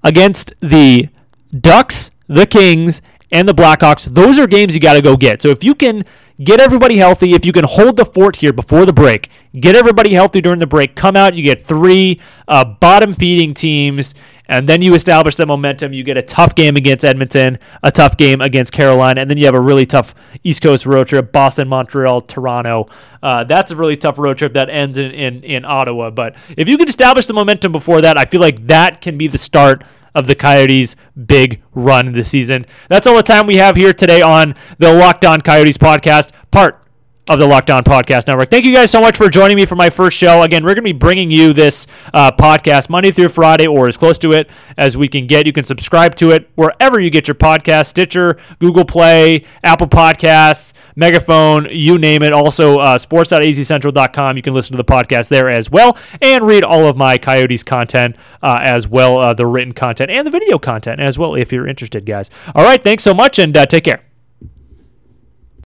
against 0.03 0.53
the 0.59 1.09
Ducks, 1.57 2.09
the 2.27 2.47
Kings, 2.47 3.03
and 3.31 3.47
the 3.47 3.53
Blackhawks, 3.53 4.05
those 4.05 4.39
are 4.39 4.47
games 4.47 4.73
you 4.73 4.81
got 4.81 4.95
to 4.95 5.01
go 5.03 5.15
get. 5.15 5.43
So 5.43 5.49
if 5.49 5.63
you 5.63 5.75
can 5.75 6.03
get 6.43 6.59
everybody 6.59 6.97
healthy, 6.97 7.33
if 7.33 7.45
you 7.45 7.51
can 7.51 7.65
hold 7.65 7.97
the 7.97 8.05
fort 8.05 8.37
here 8.37 8.53
before 8.53 8.85
the 8.85 8.93
break, 8.93 9.29
get 9.59 9.75
everybody 9.75 10.13
healthy 10.13 10.41
during 10.41 10.59
the 10.59 10.67
break, 10.67 10.95
come 10.95 11.15
out, 11.15 11.33
you 11.33 11.43
get 11.43 11.61
three 11.61 12.19
uh, 12.47 12.63
bottom 12.65 13.13
feeding 13.13 13.53
teams, 13.53 14.15
and 14.49 14.67
then 14.67 14.81
you 14.81 14.95
establish 14.95 15.35
the 15.35 15.45
momentum. 15.45 15.93
You 15.93 16.03
get 16.03 16.17
a 16.17 16.23
tough 16.23 16.55
game 16.55 16.75
against 16.75 17.05
Edmonton, 17.05 17.59
a 17.83 17.91
tough 17.91 18.17
game 18.17 18.41
against 18.41 18.73
Carolina, 18.73 19.21
and 19.21 19.29
then 19.29 19.37
you 19.37 19.45
have 19.45 19.53
a 19.53 19.61
really 19.61 19.85
tough 19.85 20.15
East 20.43 20.61
Coast 20.61 20.85
road 20.87 21.07
trip 21.07 21.31
Boston, 21.31 21.67
Montreal, 21.69 22.21
Toronto. 22.21 22.89
Uh, 23.21 23.43
that's 23.43 23.71
a 23.71 23.75
really 23.75 23.95
tough 23.95 24.17
road 24.17 24.39
trip 24.39 24.53
that 24.53 24.69
ends 24.69 24.97
in, 24.97 25.11
in, 25.11 25.43
in 25.43 25.63
Ottawa. 25.63 26.09
But 26.09 26.35
if 26.57 26.67
you 26.67 26.77
can 26.77 26.89
establish 26.89 27.27
the 27.27 27.33
momentum 27.33 27.71
before 27.71 28.01
that, 28.01 28.17
I 28.17 28.25
feel 28.25 28.41
like 28.41 28.65
that 28.67 29.01
can 29.01 29.17
be 29.17 29.27
the 29.27 29.37
start 29.37 29.83
of 30.15 30.25
the 30.25 30.33
Coyotes' 30.33 30.95
big 31.27 31.61
run 31.75 32.13
this 32.13 32.29
season. 32.29 32.65
That's 32.89 33.05
all 33.05 33.15
the 33.15 33.23
time 33.23 33.45
we 33.45 33.57
have 33.57 33.75
here 33.75 33.93
today 33.93 34.23
on 34.23 34.55
the 34.79 34.91
Locked 34.91 35.25
On 35.25 35.41
Coyotes 35.41 35.77
podcast, 35.77 36.31
part 36.49 36.83
of 37.29 37.37
the 37.37 37.45
Locked 37.45 37.69
On 37.69 37.83
Podcast 37.83 38.27
Network. 38.27 38.49
Thank 38.49 38.65
you 38.65 38.73
guys 38.73 38.89
so 38.89 38.99
much 38.99 39.15
for 39.15 39.29
joining 39.29 39.55
me 39.55 39.67
for 39.67 39.75
my 39.75 39.91
first 39.91 40.17
show. 40.17 40.41
Again, 40.41 40.63
we're 40.63 40.73
going 40.73 40.77
to 40.77 40.81
be 40.81 40.91
bringing 40.93 41.29
you 41.29 41.53
this 41.53 41.85
uh, 42.11 42.31
podcast 42.31 42.89
Monday 42.89 43.11
through 43.11 43.29
Friday 43.29 43.67
or 43.67 43.87
as 43.87 43.97
close 43.97 44.17
to 44.19 44.33
it 44.33 44.49
as 44.77 44.97
we 44.97 45.07
can 45.07 45.27
get. 45.27 45.45
You 45.45 45.53
can 45.53 45.63
subscribe 45.63 46.15
to 46.15 46.31
it 46.31 46.49
wherever 46.55 46.99
you 46.99 47.11
get 47.11 47.27
your 47.27 47.35
podcast 47.35 47.85
Stitcher, 47.85 48.37
Google 48.57 48.83
Play, 48.83 49.45
Apple 49.63 49.87
Podcasts, 49.87 50.73
Megaphone, 50.95 51.67
you 51.69 51.99
name 51.99 52.23
it. 52.23 52.33
Also, 52.33 52.79
uh, 52.79 52.97
sports.azcentral.com. 52.97 54.35
You 54.35 54.41
can 54.41 54.55
listen 54.55 54.75
to 54.75 54.77
the 54.77 54.91
podcast 54.91 55.29
there 55.29 55.49
as 55.49 55.69
well 55.69 55.97
and 56.23 56.45
read 56.45 56.63
all 56.63 56.85
of 56.87 56.97
my 56.97 57.19
Coyotes 57.19 57.63
content 57.63 58.15
uh, 58.41 58.59
as 58.63 58.87
well, 58.87 59.19
uh, 59.19 59.33
the 59.35 59.45
written 59.45 59.73
content 59.73 60.09
and 60.09 60.25
the 60.25 60.31
video 60.31 60.57
content 60.57 60.99
as 60.99 61.19
well 61.19 61.35
if 61.35 61.51
you're 61.53 61.67
interested, 61.67 62.05
guys. 62.05 62.31
All 62.55 62.63
right, 62.63 62.83
thanks 62.83 63.03
so 63.03 63.13
much 63.13 63.37
and 63.37 63.55
uh, 63.55 63.67
take 63.67 63.83
care. 63.83 64.08